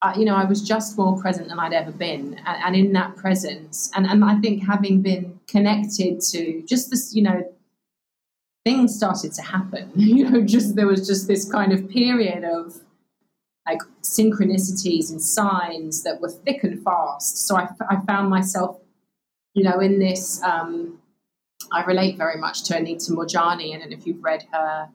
[0.04, 2.40] uh, you know, I was just more present than I'd ever been.
[2.46, 7.16] And, and, in that presence, and, and I think having been connected to just this,
[7.16, 7.52] you know,
[8.64, 9.92] things started to happen.
[9.96, 12.80] You know, just there was just this kind of period of
[13.68, 17.48] like synchronicities and signs that were thick and fast.
[17.48, 18.81] So I, I found myself,
[19.54, 20.42] you know, in this.
[20.44, 21.00] Um,
[21.72, 23.76] I relate very much to Anita Moorjani.
[23.76, 24.90] I don't know if you've read her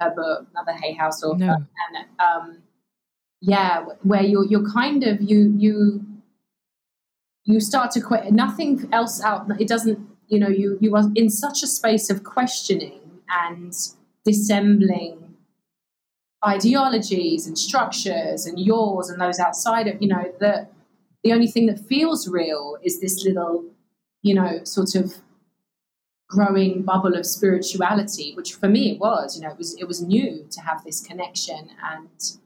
[0.00, 1.54] her book, another Hay House author, no.
[1.54, 2.62] and um,
[3.40, 6.04] yeah, where you're you're kind of you you
[7.44, 9.46] you start to quit nothing else out.
[9.60, 9.98] It doesn't,
[10.28, 13.72] you know, you you are in such a space of questioning and
[14.24, 15.36] dissembling
[16.44, 20.72] ideologies and structures and yours and those outside of you know that
[21.22, 23.64] the only thing that feels real is this little
[24.22, 25.14] you know sort of
[26.28, 30.00] growing bubble of spirituality which for me it was you know it was it was
[30.00, 32.38] new to have this connection and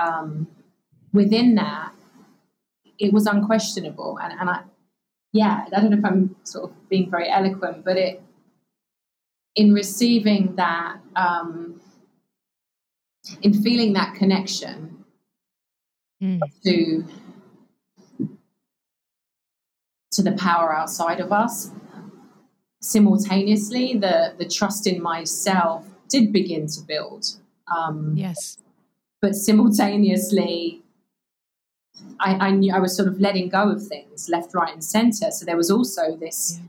[0.00, 0.48] um,
[1.12, 1.92] within that,
[2.98, 4.18] it was unquestionable.
[4.22, 4.62] And, and I,
[5.32, 8.22] yeah, I don't know if I'm sort of being very eloquent, but it,
[9.56, 11.80] in receiving that, um,
[13.42, 15.04] in feeling that connection
[16.22, 16.40] mm.
[16.64, 17.04] to
[20.12, 21.70] to the power outside of us,
[22.80, 27.26] simultaneously, the the trust in myself did begin to build.
[27.74, 28.58] Um, yes,
[29.20, 30.82] but simultaneously
[32.18, 35.30] I, I, knew I was sort of letting go of things left, right, and center.
[35.30, 36.68] So there was also this yeah.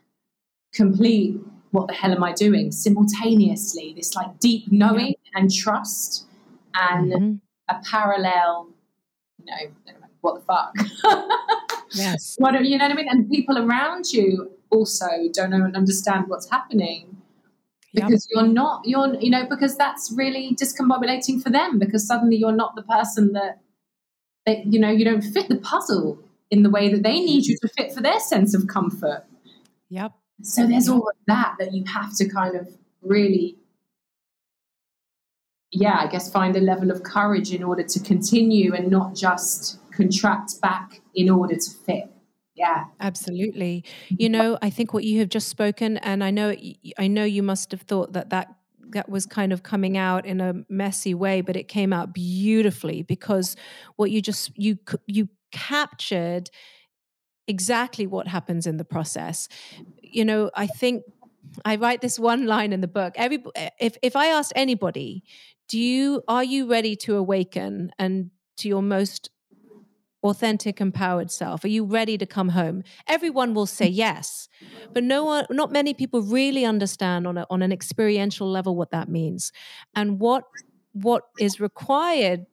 [0.73, 1.39] complete
[1.71, 5.41] what the hell am I doing simultaneously, this like deep knowing yeah.
[5.41, 6.25] and trust
[6.73, 7.35] and mm-hmm.
[7.69, 8.67] a parallel,
[9.39, 10.73] you know, what the fuck?
[11.93, 12.35] yes.
[12.37, 13.09] What you know what I mean?
[13.09, 17.21] And people around you also don't know and understand what's happening
[17.93, 18.43] because yep.
[18.43, 22.75] you're not you're you know because that's really discombobulating for them because suddenly you're not
[22.75, 23.59] the person that
[24.45, 26.17] that you know you don't fit the puzzle
[26.49, 29.25] in the way that they need you to fit for their sense of comfort
[29.89, 32.67] yep so there's all of that that you have to kind of
[33.01, 33.57] really
[35.71, 39.79] yeah i guess find a level of courage in order to continue and not just
[39.91, 42.09] contract back in order to fit
[42.53, 42.85] yeah.
[42.99, 43.85] Absolutely.
[44.09, 46.53] You know i think what you have just spoken and i know
[46.97, 48.55] i know you must have thought that that
[48.89, 53.03] that was kind of coming out in a messy way but it came out beautifully
[53.03, 53.55] because
[53.95, 56.49] what you just you you captured
[57.47, 59.47] exactly what happens in the process.
[60.03, 61.03] You know i think
[61.65, 63.13] i write this one line in the book.
[63.15, 65.23] Every eh, if if i asked anybody
[65.67, 69.31] do you are you ready to awaken and to your most
[70.23, 71.63] authentic empowered self?
[71.63, 72.83] Are you ready to come home?
[73.07, 74.47] Everyone will say yes
[74.93, 78.91] but no one not many people really understand on a, on an experiential level what
[78.91, 79.51] that means.
[79.95, 80.43] And what
[80.93, 82.45] what is required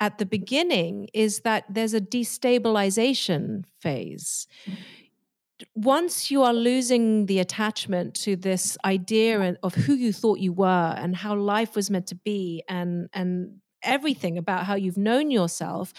[0.00, 4.46] at the beginning is that there's a destabilization phase.
[5.74, 10.94] Once you are losing the attachment to this idea of who you thought you were
[10.96, 15.92] and how life was meant to be and and everything about how you've known yourself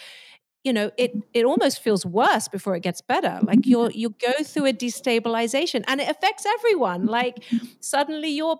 [0.64, 3.38] you know it it almost feels worse before it gets better.
[3.42, 7.06] Like you're you go through a destabilization and it affects everyone.
[7.06, 7.44] Like
[7.80, 8.58] suddenly your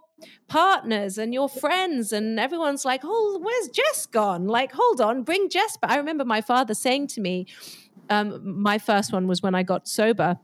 [0.48, 4.46] partners and your friends and everyone's like oh where's jess gone?
[4.46, 7.46] Like hold on bring jess back i remember my father saying to me
[8.10, 10.38] um, my first one was when i got sober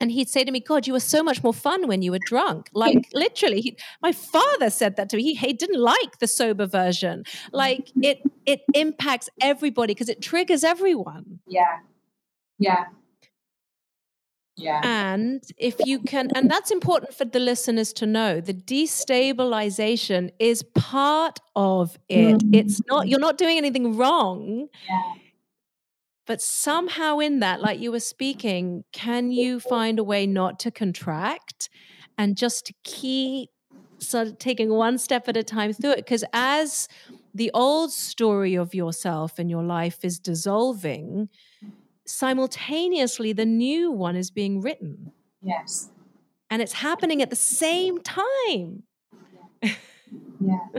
[0.00, 2.20] and he'd say to me, God, you were so much more fun when you were
[2.24, 2.70] drunk.
[2.72, 5.22] Like literally, he, my father said that to me.
[5.22, 7.24] He, he didn't like the sober version.
[7.52, 11.40] Like it, it impacts everybody because it triggers everyone.
[11.46, 11.80] Yeah.
[12.58, 12.86] Yeah.
[14.56, 14.80] Yeah.
[14.82, 20.62] And if you can, and that's important for the listeners to know, the destabilization is
[20.74, 22.36] part of it.
[22.36, 22.54] Mm-hmm.
[22.54, 24.68] It's not, you're not doing anything wrong.
[24.88, 25.12] Yeah
[26.30, 30.70] but somehow, in that, like you were speaking, can you find a way not to
[30.70, 31.68] contract
[32.16, 33.50] and just to keep
[33.98, 35.96] sort of taking one step at a time through it?
[35.96, 36.86] Because as
[37.34, 41.30] the old story of yourself and your life is dissolving,
[42.06, 45.10] simultaneously, the new one is being written.
[45.42, 45.90] Yes.
[46.48, 48.84] And it's happening at the same time.
[49.60, 49.72] Yeah.
[50.40, 50.78] yeah.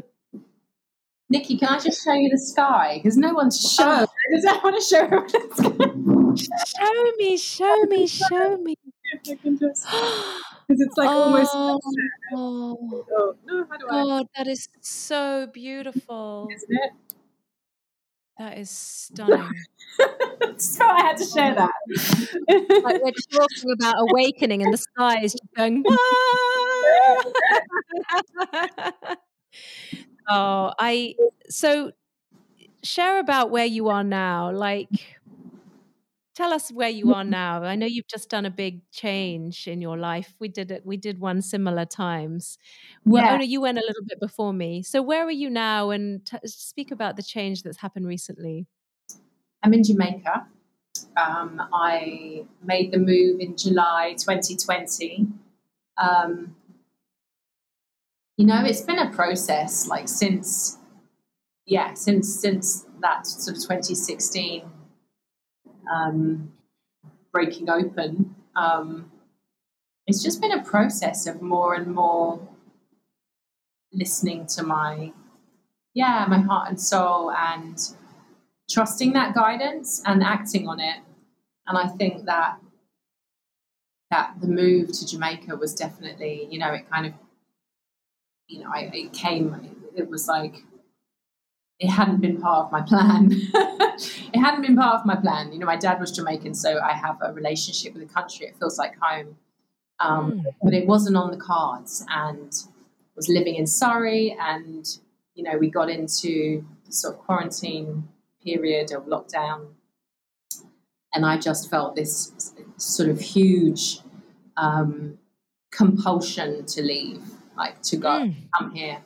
[1.31, 2.99] Nikki, can I just show you the sky?
[3.01, 3.99] Because no one's oh.
[3.99, 4.07] shown.
[4.35, 5.25] Does I want to show her
[6.67, 8.75] Show me, show me, show me.
[9.23, 9.79] Because
[10.67, 11.51] it's like oh, almost.
[11.55, 11.79] Oh,
[12.33, 14.01] oh, no, how do I?
[14.01, 16.49] Oh, that is so beautiful.
[16.53, 16.91] Isn't it?
[18.37, 19.49] That is stunning.
[20.57, 21.69] so I had to share oh.
[22.49, 22.81] that.
[22.83, 25.83] like we're talking about awakening, and the sky is just going.
[30.29, 31.15] Oh, I
[31.49, 31.91] so
[32.83, 34.51] share about where you are now.
[34.51, 34.89] Like,
[36.35, 37.63] tell us where you are now.
[37.63, 40.35] I know you've just done a big change in your life.
[40.39, 40.85] We did it.
[40.85, 42.57] We did one similar times.
[43.05, 43.33] Well, yeah.
[43.33, 44.83] oh no, you went a little bit before me.
[44.83, 45.89] So where are you now?
[45.89, 48.67] And t- speak about the change that's happened recently.
[49.63, 50.47] I'm in Jamaica.
[51.17, 55.27] Um, I made the move in July 2020.
[55.97, 56.55] Um,
[58.41, 59.87] you know, it's been a process.
[59.87, 60.79] Like since,
[61.67, 64.63] yeah, since since that sort of 2016
[65.93, 66.51] um,
[67.31, 69.11] breaking open, um,
[70.07, 72.39] it's just been a process of more and more
[73.93, 75.13] listening to my,
[75.93, 77.77] yeah, my heart and soul and
[78.71, 80.97] trusting that guidance and acting on it.
[81.67, 82.57] And I think that
[84.09, 87.13] that the move to Jamaica was definitely, you know, it kind of,
[88.51, 89.55] you know, I, it came,
[89.95, 90.63] it was like
[91.79, 93.31] it hadn't been part of my plan.
[93.53, 95.51] it hadn't been part of my plan.
[95.51, 98.45] You know, my dad was Jamaican, so I have a relationship with the country.
[98.45, 99.37] It feels like home.
[99.99, 100.45] Um, mm.
[100.61, 102.53] But it wasn't on the cards and
[103.15, 104.37] was living in Surrey.
[104.39, 104.85] And,
[105.33, 108.07] you know, we got into the sort of quarantine
[108.43, 109.69] period of lockdown.
[111.13, 114.01] And I just felt this sort of huge
[114.55, 115.17] um,
[115.71, 117.23] compulsion to leave,
[117.63, 118.35] like to go, mm.
[118.57, 118.97] come here.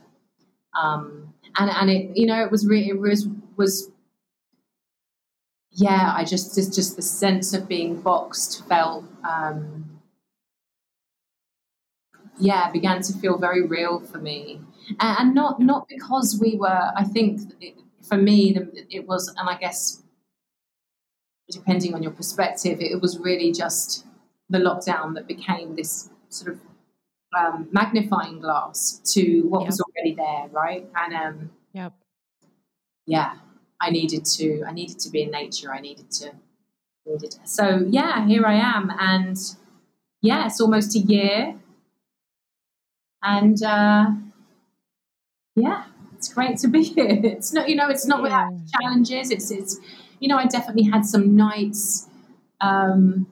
[0.81, 3.91] Um, and and it you know it was really it was was
[5.71, 9.99] yeah I just just just the sense of being boxed felt um,
[12.37, 14.61] yeah began to feel very real for me
[14.99, 18.57] and, and not not because we were I think it, for me
[18.89, 20.03] it was and I guess
[21.49, 24.05] depending on your perspective it, it was really just
[24.49, 26.59] the lockdown that became this sort of
[27.35, 29.67] um, magnifying glass to what yep.
[29.67, 30.87] was already there, right?
[30.95, 31.93] And um, yep.
[33.05, 33.35] yeah,
[33.81, 34.63] I needed to.
[34.67, 35.73] I needed to be in nature.
[35.73, 36.31] I needed to.
[37.05, 37.39] Needed to.
[37.45, 39.37] So yeah, here I am, and
[40.21, 41.55] yeah, it's almost a year,
[43.21, 44.11] and uh,
[45.55, 45.85] yeah,
[46.25, 47.07] it's great to be here.
[47.23, 49.31] It's not, you know, it's not without challenges.
[49.31, 49.79] It's, it's,
[50.19, 52.07] you know, I definitely had some nights.
[52.61, 53.27] Um,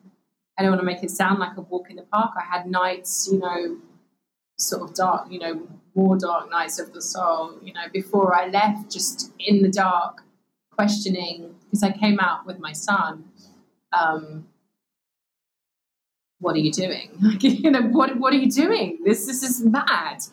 [0.57, 2.31] I don't want to make it sound like a walk in the park.
[2.37, 3.77] I had nights, you know,
[4.64, 8.47] sort of dark, you know, more dark nights of the soul, you know, before I
[8.47, 10.24] left, just in the dark,
[10.72, 13.26] questioning, because I came out with my son.
[13.91, 14.47] Um,
[16.39, 17.11] what are you doing?
[17.22, 18.99] Like, you know, what, what are you doing?
[19.05, 20.24] This, this is mad.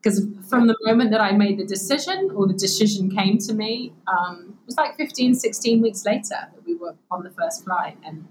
[0.00, 3.92] Because from the moment that I made the decision, or the decision came to me,
[4.06, 7.96] um, it was like 15, 16 weeks later that we were on the first flight.
[8.04, 8.28] And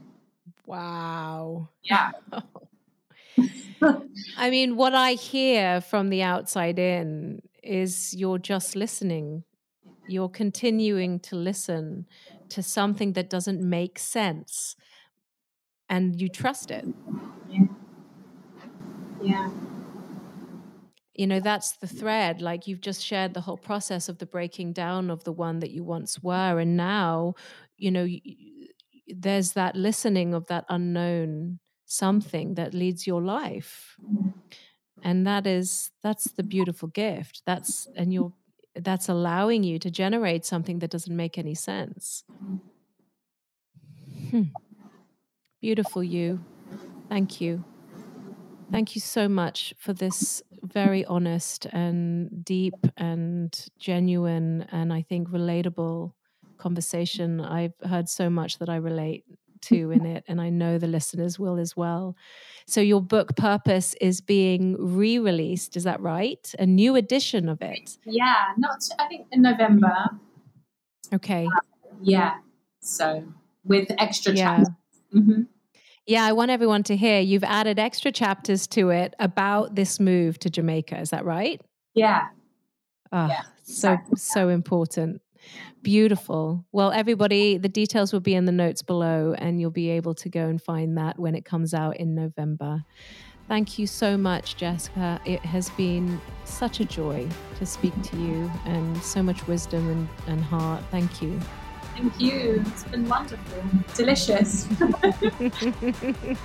[0.66, 1.68] wow.
[1.84, 2.12] Yeah.
[4.38, 9.44] I mean, what I hear from the outside in is you're just listening.
[10.08, 12.08] You're continuing to listen
[12.50, 14.76] to something that doesn't make sense
[15.90, 16.86] and you trust it.
[17.50, 17.66] Yeah.
[19.22, 19.52] Yeah.
[21.14, 22.42] You know, that's the thread.
[22.42, 25.72] Like you've just shared the whole process of the breaking down of the one that
[25.72, 26.60] you once were.
[26.60, 27.34] And now,
[27.76, 28.08] you know,
[29.08, 34.00] there's that listening of that unknown something that leads your life.
[35.04, 37.44] And that is that's the beautiful gift.
[37.46, 38.34] That's and you're
[38.76, 42.24] that's allowing you to generate something that doesn't make any sense.
[44.32, 44.44] Hmm.
[45.62, 46.46] beautiful you.
[47.10, 47.64] Thank you.
[48.72, 55.30] Thank you so much for this very honest and deep and genuine and i think
[55.30, 56.14] relatable
[56.58, 57.40] conversation.
[57.40, 59.24] I've heard so much that i relate
[59.64, 62.16] to in it, and I know the listeners will as well.
[62.68, 66.54] So, your book Purpose is being re released, is that right?
[66.60, 67.98] A new edition of it?
[68.06, 69.94] Yeah, not, I think in November.
[71.14, 71.46] Okay.
[71.46, 71.60] Uh,
[72.02, 72.36] yeah.
[72.82, 73.24] So,
[73.64, 74.64] with extra yeah.
[75.14, 75.44] Mm-hmm.
[76.06, 80.40] Yeah, I want everyone to hear you've added extra chapters to it about this move
[80.40, 81.00] to Jamaica.
[81.00, 81.62] Is that right?
[81.96, 82.28] Yeah.
[83.12, 84.18] Oh, yeah, exactly.
[84.18, 85.22] so so important.
[85.84, 86.66] Beautiful.
[86.72, 90.30] Well, everybody, the details will be in the notes below, and you'll be able to
[90.30, 92.84] go and find that when it comes out in November.
[93.48, 95.22] Thank you so much, Jessica.
[95.24, 97.28] It has been such a joy
[97.60, 100.84] to speak to you and so much wisdom and, and heart.
[100.92, 101.40] Thank you.
[101.96, 102.62] Thank you.
[102.68, 103.64] It's been wonderful.
[103.96, 104.66] Delicious.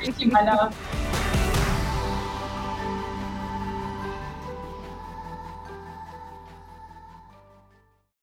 [0.01, 1.42] Thank you, my love.